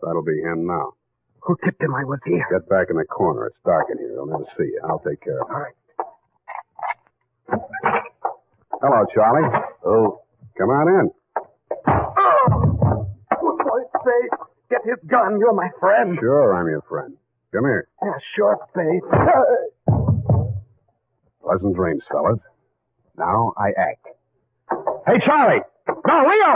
That'll 0.01 0.23
be 0.23 0.39
him 0.41 0.65
now. 0.67 0.93
Who 1.41 1.55
tipped 1.63 1.81
him 1.81 1.95
I 1.95 2.03
was 2.03 2.19
here? 2.25 2.45
Get 2.51 2.67
back 2.69 2.87
in 2.89 2.97
the 2.97 3.05
corner. 3.05 3.47
It's 3.47 3.57
dark 3.65 3.87
in 3.91 3.97
here. 3.97 4.11
He'll 4.13 4.25
never 4.25 4.45
see 4.57 4.65
you. 4.65 4.81
I'll 4.87 4.99
take 4.99 5.21
care 5.21 5.41
of 5.41 5.47
him. 5.47 5.55
All 5.55 5.61
right. 5.61 5.75
Hello, 8.81 9.05
Charlie. 9.13 9.47
Oh. 9.85 10.21
Come 10.57 10.69
on 10.69 10.87
in. 10.87 11.11
Oh, 11.87 13.07
Good 13.31 13.57
boy, 13.63 13.81
Spade. 14.01 14.31
Get 14.69 14.81
his 14.83 14.99
gun. 15.09 15.39
You're 15.39 15.53
my 15.53 15.69
friend. 15.79 16.17
Sure, 16.19 16.53
I'm 16.55 16.67
your 16.67 16.81
friend. 16.87 17.15
Come 17.53 17.63
here. 17.63 17.87
Yeah, 18.03 18.11
sure, 18.35 18.57
Spade. 18.69 19.01
Pleasant 21.49 21.75
dreams, 21.75 22.03
fellas. 22.11 22.37
Now 23.17 23.53
I 23.57 23.69
act. 23.69 24.05
Hey, 25.07 25.15
Charlie! 25.25 25.61
No, 26.05 26.23
Leo! 26.29 26.53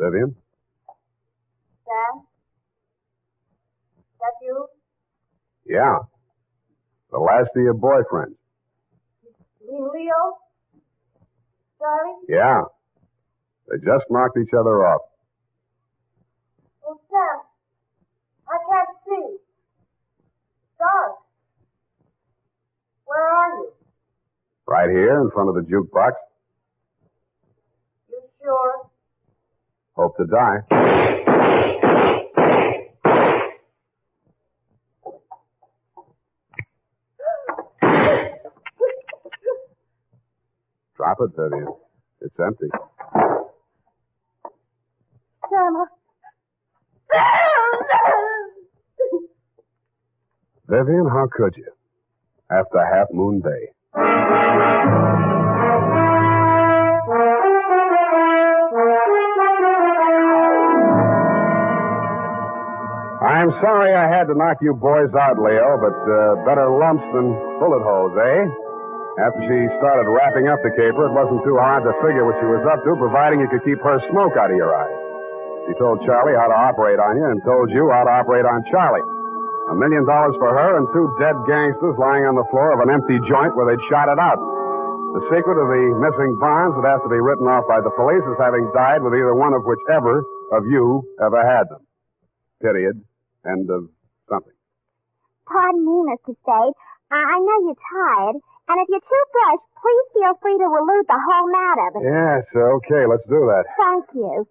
Vivian? 0.00 0.34
Sam? 1.84 2.24
That 4.18 4.32
you? 4.42 4.66
Yeah. 5.64 5.98
The 7.12 7.18
last 7.18 7.50
of 7.54 7.62
your 7.62 7.74
boyfriends. 7.74 8.34
You 9.60 9.70
mean 9.70 9.88
Leo? 9.94 10.38
Charlie? 11.78 12.14
Yeah. 12.28 12.62
They 13.68 13.76
just 13.78 14.04
knocked 14.10 14.36
each 14.38 14.52
other 14.58 14.86
off. 14.86 15.00
Oh, 16.86 16.98
Sam. 17.10 17.40
I 18.48 18.58
can't 18.68 18.88
see. 19.06 19.36
Dark. 20.78 21.12
Where 23.06 23.28
are 23.28 23.48
you? 23.48 23.72
Right 24.66 24.90
here 24.90 25.20
in 25.22 25.30
front 25.30 25.48
of 25.48 25.54
the 25.54 25.62
jukebox. 25.62 26.12
You 28.10 28.20
sure? 28.42 28.90
Hope 29.96 30.16
to 30.18 30.26
die. 30.26 30.58
Drop 40.96 41.18
it, 41.20 41.30
Vivian. 41.36 41.74
It's 42.20 42.34
empty. 42.40 42.68
Sam, 45.50 45.86
Vivian, 50.84 51.08
how 51.08 51.26
could 51.32 51.56
you? 51.56 51.72
After 52.50 52.78
Half 52.84 53.08
Moon 53.12 53.40
Bay. 53.40 53.72
I'm 63.24 63.48
sorry 63.64 63.96
I 63.96 64.04
had 64.12 64.28
to 64.28 64.36
knock 64.36 64.60
you 64.60 64.76
boys 64.76 65.08
out, 65.16 65.40
Leo, 65.40 65.80
but 65.80 65.96
uh, 65.96 66.44
better 66.44 66.68
lumps 66.68 67.04
than 67.16 67.32
bullet 67.60 67.80
holes, 67.80 68.12
eh? 68.20 68.44
After 69.24 69.40
she 69.48 69.58
started 69.80 70.04
wrapping 70.10 70.52
up 70.52 70.60
the 70.60 70.74
caper, 70.76 71.08
it 71.08 71.14
wasn't 71.16 71.40
too 71.48 71.56
hard 71.56 71.84
to 71.88 71.92
figure 72.04 72.28
what 72.28 72.36
she 72.42 72.48
was 72.50 72.60
up 72.68 72.84
to, 72.84 72.92
providing 73.00 73.40
you 73.40 73.48
could 73.48 73.64
keep 73.64 73.80
her 73.80 73.96
smoke 74.12 74.36
out 74.36 74.50
of 74.52 74.56
your 74.58 74.74
eyes. 74.74 74.92
She 75.64 75.72
told 75.80 76.04
Charlie 76.04 76.36
how 76.36 76.52
to 76.52 76.58
operate 76.68 77.00
on 77.00 77.16
you 77.16 77.24
and 77.24 77.40
told 77.40 77.72
you 77.72 77.88
how 77.88 78.04
to 78.04 78.12
operate 78.20 78.44
on 78.44 78.60
Charlie. 78.68 79.13
A 79.70 79.74
million 79.74 80.04
dollars 80.04 80.36
for 80.36 80.52
her 80.52 80.70
and 80.76 80.84
two 80.92 81.08
dead 81.16 81.34
gangsters 81.48 81.96
lying 81.96 82.28
on 82.28 82.36
the 82.36 82.44
floor 82.52 82.76
of 82.76 82.80
an 82.84 82.92
empty 82.92 83.16
joint 83.24 83.56
where 83.56 83.64
they'd 83.72 83.80
shot 83.88 84.12
it 84.12 84.20
out. 84.20 84.36
The 85.16 85.24
secret 85.32 85.56
of 85.56 85.68
the 85.72 85.84
missing 86.04 86.36
bonds 86.42 86.74
would 86.76 86.84
have 86.84 87.00
to 87.06 87.08
be 87.08 87.16
written 87.22 87.46
off 87.48 87.64
by 87.70 87.80
the 87.80 87.90
police 87.96 88.22
as 88.28 88.36
having 88.36 88.66
died 88.76 89.00
with 89.00 89.14
either 89.16 89.32
one 89.32 89.54
of 89.56 89.62
whichever 89.64 90.20
of 90.52 90.66
you 90.68 91.06
ever 91.22 91.40
had 91.40 91.70
them. 91.72 91.80
Period. 92.60 93.00
End 93.46 93.70
of 93.70 93.88
something. 94.28 94.52
Pardon 95.48 95.80
me, 95.86 95.96
Mr. 96.12 96.34
Spade. 96.44 96.74
I, 97.14 97.18
I 97.20 97.36
know 97.40 97.56
you're 97.70 97.78
tired, 97.88 98.36
and 98.68 98.76
if 98.82 98.86
you're 98.90 99.06
too 99.06 99.24
brushed, 99.32 99.68
please 99.80 100.06
feel 100.18 100.34
free 100.42 100.58
to 100.60 100.66
elude 100.66 101.06
the 101.08 101.20
whole 101.20 101.48
matter. 101.52 101.88
But 101.94 102.02
Yes, 102.04 102.42
okay, 102.52 103.04
let's 103.06 103.24
do 103.30 103.48
that. 103.48 103.64
thank 103.80 104.04
you. 104.18 104.44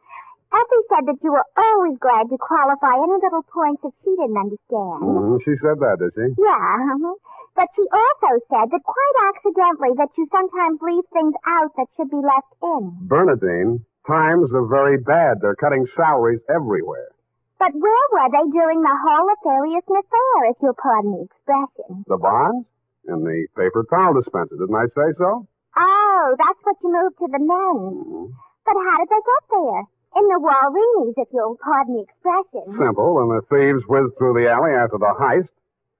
Effie 0.53 0.85
said 0.93 1.03
that 1.09 1.17
you 1.25 1.31
were 1.33 1.47
always 1.57 1.97
glad 1.97 2.29
to 2.29 2.37
qualify 2.37 2.93
any 3.01 3.17
little 3.17 3.41
points 3.49 3.81
that 3.81 3.93
she 4.05 4.13
didn't 4.13 4.37
understand. 4.37 5.01
hmm 5.01 5.41
She 5.41 5.57
said 5.57 5.81
that, 5.81 5.97
did 5.97 6.13
she? 6.13 6.29
Yeah, 6.37 6.93
mhm. 6.93 7.17
but 7.57 7.67
she 7.73 7.81
also 7.89 8.29
said 8.53 8.69
that 8.69 8.83
quite 8.85 9.17
accidentally 9.33 9.97
that 9.97 10.13
you 10.13 10.29
sometimes 10.29 10.77
leave 10.85 11.05
things 11.09 11.33
out 11.49 11.73
that 11.77 11.89
should 11.97 12.09
be 12.13 12.21
left 12.21 12.53
in. 12.61 12.93
Bernadine, 13.09 13.81
times 14.05 14.53
are 14.53 14.65
very 14.69 14.97
bad. 15.01 15.41
They're 15.41 15.57
cutting 15.57 15.87
salaries 15.97 16.41
everywhere. 16.53 17.09
But 17.57 17.73
where 17.73 18.05
were 18.13 18.29
they 18.29 18.45
during 18.53 18.81
the 18.85 18.93
whole 18.93 19.25
nefarious 19.25 19.87
affair, 19.89 20.37
if 20.53 20.57
you'll 20.61 20.77
pardon 20.77 21.17
the 21.17 21.23
expression? 21.25 22.03
The 22.07 22.17
bonds? 22.17 22.67
In 23.07 23.23
the 23.23 23.47
paper 23.57 23.83
towel 23.89 24.13
dispenser, 24.13 24.55
didn't 24.59 24.75
I 24.75 24.85
say 24.93 25.09
so? 25.17 25.47
Oh, 25.75 26.35
that's 26.37 26.61
what 26.63 26.77
you 26.83 26.91
moved 26.93 27.17
to 27.19 27.27
the 27.31 27.39
men's. 27.41 28.31
But 28.65 28.77
how 28.79 28.95
did 29.01 29.09
they 29.09 29.23
get 29.23 29.43
there? 29.49 29.81
In 30.15 30.25
the 30.29 30.39
Walreenies, 30.39 31.17
if 31.17 31.27
you'll 31.33 31.57
pardon 31.57 31.97
the 31.97 32.03
expression. 32.05 32.77
Simple. 32.77 33.15
When 33.17 33.29
the 33.33 33.41
thieves 33.49 33.81
whizzed 33.89 34.13
through 34.17 34.37
the 34.37 34.49
alley 34.49 34.71
after 34.77 34.97
the 35.01 35.13
heist, 35.17 35.49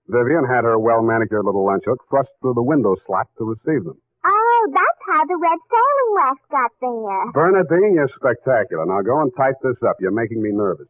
Vivian 0.08 0.46
had 0.46 0.66
her 0.66 0.78
well-manicured 0.78 1.46
little 1.46 1.66
lunch 1.66 1.84
hook 1.88 2.04
thrust 2.10 2.30
through 2.42 2.54
the 2.54 2.62
window 2.62 2.96
slot 3.08 3.28
to 3.38 3.46
receive 3.46 3.84
them. 3.84 3.98
Oh, 4.26 4.62
that's 4.70 5.02
how 5.08 5.26
the 5.26 5.38
red 5.42 5.60
sailing 5.66 6.12
wax 6.14 6.40
got 6.52 6.72
there. 6.80 7.32
Bernadine, 7.34 7.96
you're 7.96 8.10
spectacular. 8.16 8.86
Now 8.86 9.02
go 9.02 9.22
and 9.22 9.32
type 9.36 9.56
this 9.64 9.82
up. 9.88 9.98
You're 10.00 10.12
making 10.12 10.42
me 10.42 10.52
nervous. 10.52 10.88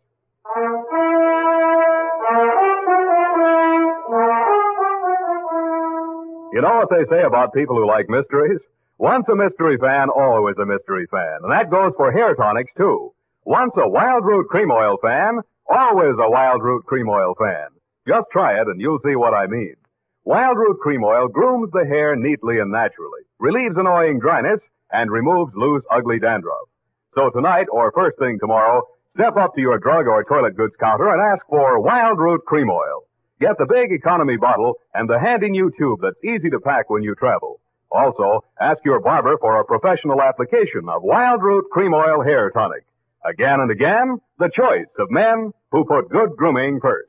You 6.53 6.61
know 6.61 6.75
what 6.85 6.89
they 6.91 7.05
say 7.09 7.23
about 7.25 7.53
people 7.53 7.75
who 7.77 7.87
like 7.87 8.09
mysteries? 8.09 8.59
Once 9.03 9.27
a 9.27 9.35
mystery 9.35 9.75
fan, 9.83 10.07
always 10.07 10.55
a 10.63 10.65
mystery 10.65 11.05
fan. 11.11 11.43
And 11.43 11.51
that 11.51 11.69
goes 11.69 11.91
for 11.97 12.09
hair 12.13 12.35
tonics, 12.35 12.71
too. 12.77 13.11
Once 13.43 13.73
a 13.75 13.89
Wild 13.89 14.23
Root 14.23 14.47
Cream 14.47 14.71
Oil 14.71 14.95
fan, 15.03 15.41
always 15.67 16.15
a 16.15 16.31
Wild 16.31 16.63
Root 16.63 16.85
Cream 16.85 17.09
Oil 17.09 17.35
fan. 17.35 17.67
Just 18.07 18.31
try 18.31 18.61
it 18.61 18.67
and 18.69 18.79
you'll 18.79 19.03
see 19.03 19.17
what 19.17 19.33
I 19.33 19.47
mean. 19.47 19.75
Wild 20.23 20.57
Root 20.57 20.79
Cream 20.79 21.03
Oil 21.03 21.27
grooms 21.27 21.69
the 21.73 21.83
hair 21.83 22.15
neatly 22.15 22.59
and 22.59 22.71
naturally, 22.71 23.27
relieves 23.39 23.75
annoying 23.75 24.21
dryness, 24.21 24.61
and 24.93 25.11
removes 25.11 25.51
loose, 25.53 25.83
ugly 25.91 26.19
dandruff. 26.19 26.71
So 27.13 27.29
tonight 27.35 27.67
or 27.73 27.91
first 27.91 28.17
thing 28.19 28.39
tomorrow, 28.39 28.87
step 29.15 29.35
up 29.35 29.53
to 29.55 29.61
your 29.61 29.79
drug 29.79 30.07
or 30.07 30.23
toilet 30.23 30.55
goods 30.55 30.75
counter 30.79 31.11
and 31.11 31.19
ask 31.19 31.45
for 31.49 31.81
Wild 31.81 32.19
Root 32.19 32.45
Cream 32.45 32.69
Oil. 32.69 33.03
Get 33.41 33.57
the 33.59 33.67
big 33.67 33.91
economy 33.91 34.37
bottle 34.37 34.75
and 34.93 35.09
the 35.09 35.19
handy 35.19 35.49
new 35.49 35.73
tube 35.77 35.99
that's 36.01 36.23
easy 36.23 36.49
to 36.51 36.61
pack 36.61 36.89
when 36.89 37.03
you 37.03 37.15
travel. 37.15 37.59
Also, 37.93 38.41
ask 38.59 38.81
your 38.83 38.99
barber 38.99 39.37
for 39.37 39.59
a 39.61 39.65
professional 39.65 40.17
application 40.19 40.89
of 40.89 41.03
Wild 41.05 41.43
Root 41.43 41.65
Cream 41.71 41.93
Oil 41.93 42.23
Hair 42.25 42.49
Tonic. 42.49 42.81
Again 43.23 43.61
and 43.61 43.69
again, 43.69 44.17
the 44.39 44.49
choice 44.49 44.89
of 44.97 45.07
men 45.13 45.53
who 45.71 45.85
put 45.85 46.09
good 46.09 46.35
grooming 46.35 46.81
first. 46.81 47.07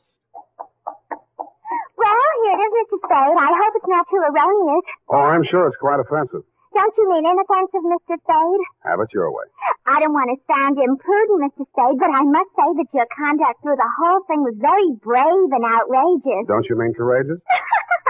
Well, 1.10 2.28
here 2.44 2.52
it 2.52 2.60
is, 2.68 2.72
Mr. 2.84 2.96
Spade. 3.00 3.38
I 3.40 3.48
hope 3.48 3.72
it's 3.80 3.88
not 3.88 4.04
too 4.12 4.20
erroneous. 4.28 4.84
Oh, 5.08 5.24
I'm 5.24 5.42
sure 5.50 5.66
it's 5.66 5.80
quite 5.80 5.98
offensive. 5.98 6.44
Don't 6.76 6.94
you 6.98 7.06
mean 7.08 7.24
inoffensive, 7.32 7.86
Mr. 7.86 8.20
Spade? 8.20 8.62
Have 8.84 9.00
it 9.00 9.08
your 9.14 9.32
way. 9.32 9.46
I 9.88 10.04
don't 10.04 10.12
want 10.12 10.28
to 10.34 10.38
sound 10.44 10.76
imprudent, 10.76 11.48
Mr. 11.48 11.64
Spade, 11.70 11.96
but 11.96 12.12
I 12.12 12.22
must 12.28 12.50
say 12.60 12.68
that 12.76 12.88
your 12.92 13.08
conduct 13.08 13.62
through 13.64 13.80
the 13.80 13.88
whole 13.88 14.20
thing 14.28 14.44
was 14.44 14.58
very 14.60 14.90
brave 15.00 15.48
and 15.48 15.64
outrageous. 15.64 16.44
Don't 16.44 16.66
you 16.68 16.76
mean 16.76 16.92
courageous? 16.92 17.40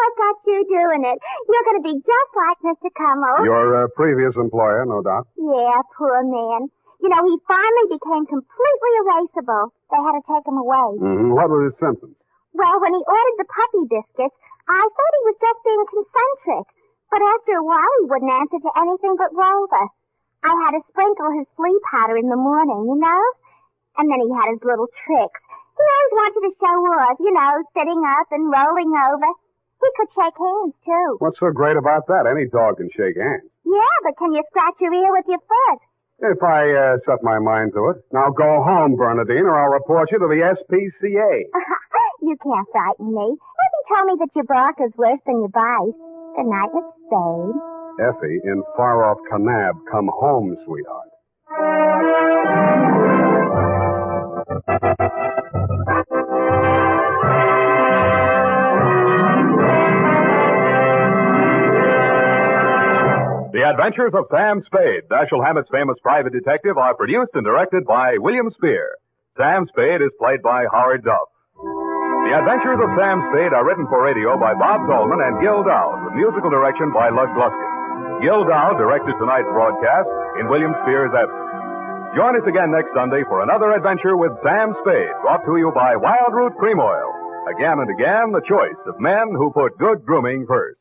I've 0.00 0.16
got 0.16 0.36
you 0.48 0.58
doing 0.66 1.02
it. 1.04 1.16
You're 1.48 1.66
going 1.68 1.80
to 1.80 1.86
be 1.86 1.96
just 2.00 2.30
like 2.36 2.58
Mr. 2.64 2.88
Cummel. 2.96 3.44
Your 3.44 3.84
uh, 3.84 3.88
previous 3.96 4.34
employer, 4.36 4.84
no 4.88 5.02
doubt. 5.04 5.28
Yeah, 5.36 5.80
poor 5.96 6.24
man. 6.24 6.72
You 7.00 7.08
know, 7.08 7.22
he 7.24 7.36
finally 7.48 7.86
became 7.96 8.24
completely 8.28 8.92
erasable. 9.04 9.72
They 9.88 10.00
had 10.00 10.14
to 10.20 10.24
take 10.28 10.44
him 10.44 10.60
away. 10.60 11.00
Mm-hmm. 11.00 11.32
What 11.32 11.48
were 11.48 11.64
his 11.68 11.76
symptoms? 11.80 12.16
Well, 12.52 12.76
when 12.82 12.92
he 12.92 13.02
ordered 13.04 13.38
the 13.40 13.48
puppy 13.48 13.82
biscuits, 13.88 14.36
I 14.68 14.82
thought 14.84 15.16
he 15.16 15.24
was 15.32 15.38
just 15.40 15.60
being 15.64 15.84
concentric. 15.88 16.66
But 17.08 17.22
after 17.24 17.58
a 17.58 17.64
while, 17.66 17.94
he 18.00 18.06
wouldn't 18.06 18.30
answer 18.30 18.60
to 18.60 18.70
anything 18.78 19.14
but 19.16 19.34
Rover. 19.34 19.86
I 20.44 20.52
had 20.64 20.72
to 20.78 20.82
sprinkle 20.92 21.30
his 21.36 21.48
flea 21.56 21.76
powder 21.90 22.16
in 22.16 22.28
the 22.28 22.38
morning, 22.38 22.86
you 22.86 22.96
know? 22.96 23.22
And 23.98 24.08
then 24.08 24.20
he 24.20 24.30
had 24.32 24.54
his 24.54 24.62
little 24.64 24.88
tricks. 25.04 25.40
He 25.74 25.84
always 25.84 26.12
wanted 26.16 26.42
to 26.48 26.52
show 26.60 26.76
off, 27.00 27.16
you 27.20 27.32
know, 27.32 27.52
sitting 27.72 28.02
up 28.04 28.28
and 28.30 28.52
rolling 28.52 28.92
over. 28.92 29.30
He 29.80 29.88
could 29.96 30.10
shake 30.12 30.36
hands, 30.36 30.74
too. 30.84 31.08
What's 31.18 31.40
so 31.40 31.50
great 31.50 31.76
about 31.76 32.06
that? 32.08 32.28
Any 32.28 32.46
dog 32.46 32.76
can 32.76 32.90
shake 32.92 33.16
hands. 33.16 33.48
Yeah, 33.64 33.96
but 34.04 34.16
can 34.20 34.32
you 34.32 34.42
scratch 34.52 34.76
your 34.80 34.92
ear 34.92 35.12
with 35.12 35.24
your 35.28 35.40
foot? 35.40 35.80
If 36.20 36.42
I 36.44 36.68
uh, 36.68 36.96
set 37.08 37.24
my 37.24 37.38
mind 37.38 37.72
to 37.72 37.96
it. 37.96 38.04
Now 38.12 38.28
go 38.28 38.60
home, 38.62 38.96
Bernadine, 38.96 39.48
or 39.48 39.56
I'll 39.56 39.72
report 39.72 40.12
you 40.12 40.18
to 40.18 40.28
the 40.28 40.44
SPCA. 40.52 41.32
you 42.22 42.36
can't 42.42 42.68
frighten 42.72 43.08
me. 43.14 43.36
Effie 43.40 43.84
told 43.88 44.04
me 44.06 44.14
that 44.20 44.28
your 44.36 44.44
bark 44.44 44.76
is 44.84 44.92
worse 44.96 45.20
than 45.24 45.40
your 45.40 45.48
bite. 45.48 45.96
Good 46.36 46.44
night, 46.44 46.68
Mr. 46.76 46.92
Spade. 47.08 47.56
Effie, 48.04 48.40
in 48.44 48.62
far-off 48.76 49.18
Kanab, 49.32 49.80
come 49.90 50.10
home, 50.12 50.56
sweetheart. 50.66 51.08
Adventures 63.70 64.10
of 64.18 64.26
Sam 64.34 64.66
Spade, 64.66 65.06
Dashiell 65.06 65.46
Hammett's 65.46 65.70
famous 65.70 65.94
private 66.02 66.34
detective, 66.34 66.74
are 66.74 66.98
produced 66.98 67.30
and 67.38 67.46
directed 67.46 67.86
by 67.86 68.18
William 68.18 68.50
Spier. 68.58 68.98
Sam 69.38 69.62
Spade 69.70 70.02
is 70.02 70.10
played 70.18 70.42
by 70.42 70.66
Howard 70.74 71.06
Duff. 71.06 71.30
The 71.54 72.34
Adventures 72.34 72.82
of 72.82 72.90
Sam 72.98 73.22
Spade 73.30 73.54
are 73.54 73.62
written 73.62 73.86
for 73.86 74.02
radio 74.02 74.34
by 74.42 74.58
Bob 74.58 74.90
Tallman 74.90 75.22
and 75.22 75.38
Gil 75.38 75.62
Doud, 75.62 76.02
with 76.02 76.18
musical 76.18 76.50
direction 76.50 76.90
by 76.90 77.14
Lud 77.14 77.30
Gluskin. 77.30 77.70
Gil 78.26 78.42
Doud 78.42 78.74
directed 78.74 79.14
tonight's 79.22 79.54
broadcast 79.54 80.10
in 80.42 80.50
William 80.50 80.74
Spier's 80.82 81.14
absence. 81.14 82.18
Join 82.18 82.34
us 82.42 82.46
again 82.50 82.74
next 82.74 82.90
Sunday 82.90 83.22
for 83.30 83.46
another 83.46 83.70
adventure 83.70 84.18
with 84.18 84.34
Sam 84.42 84.74
Spade, 84.82 85.14
brought 85.22 85.46
to 85.46 85.54
you 85.62 85.70
by 85.70 85.94
Wild 85.94 86.34
Root 86.34 86.58
Cream 86.58 86.82
Oil. 86.82 87.10
Again 87.46 87.78
and 87.78 87.90
again, 87.94 88.34
the 88.34 88.42
choice 88.50 88.82
of 88.90 88.98
men 88.98 89.30
who 89.38 89.54
put 89.54 89.78
good 89.78 90.02
grooming 90.02 90.42
first. 90.50 90.79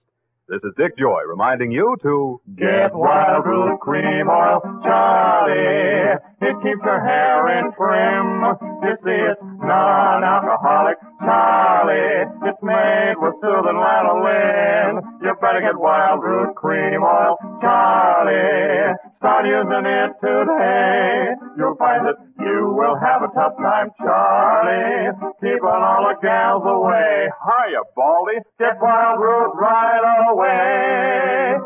This 0.50 0.64
is 0.64 0.74
Dick 0.78 0.98
Joy 0.98 1.22
reminding 1.30 1.70
you 1.72 1.96
to 2.02 2.42
Get 2.58 2.90
Wild 2.92 3.46
Root 3.46 3.80
Cream 3.82 4.26
Oil, 4.26 4.58
Charlie. 4.82 6.18
It 6.42 6.56
keeps 6.66 6.82
your 6.82 7.06
hair 7.06 7.60
in 7.60 7.70
trim. 7.78 8.58
See, 9.06 9.30
it's 9.30 9.40
non-alcoholic, 9.62 10.98
Charlie. 11.20 12.26
It's 12.48 12.62
made 12.64 13.16
with 13.20 13.36
soothing 13.44 13.80
lanolin. 13.80 15.04
You 15.22 15.36
better 15.42 15.62
get 15.62 15.76
Wild 15.78 16.24
Root 16.24 16.56
Cream 16.56 17.04
Oil, 17.04 17.36
Charlie. 17.62 18.96
Start 19.20 19.46
using 19.46 19.86
it 19.86 20.12
today. 20.24 21.36
You'll 21.58 21.76
find 21.76 22.08
that 22.08 22.16
you 22.40 22.72
will 22.72 22.96
have 22.96 23.22
a 23.24 23.30
tough 23.36 23.56
time, 23.60 23.92
Charlie. 24.00 25.12
Keeping 25.44 25.76
all 25.84 26.08
the 26.08 26.16
gals 26.24 26.64
away. 26.64 27.28
Hiya, 27.28 27.82
Baldy. 27.96 28.40
Get 28.58 28.80
Wild 28.82 29.20
Root 29.20 29.52
right 29.60 30.04
away. 30.32 31.60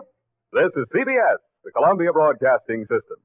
This 0.53 0.73
is 0.77 0.85
CBS, 0.93 1.39
the 1.63 1.71
Columbia 1.71 2.11
Broadcasting 2.11 2.85
System. 2.89 3.21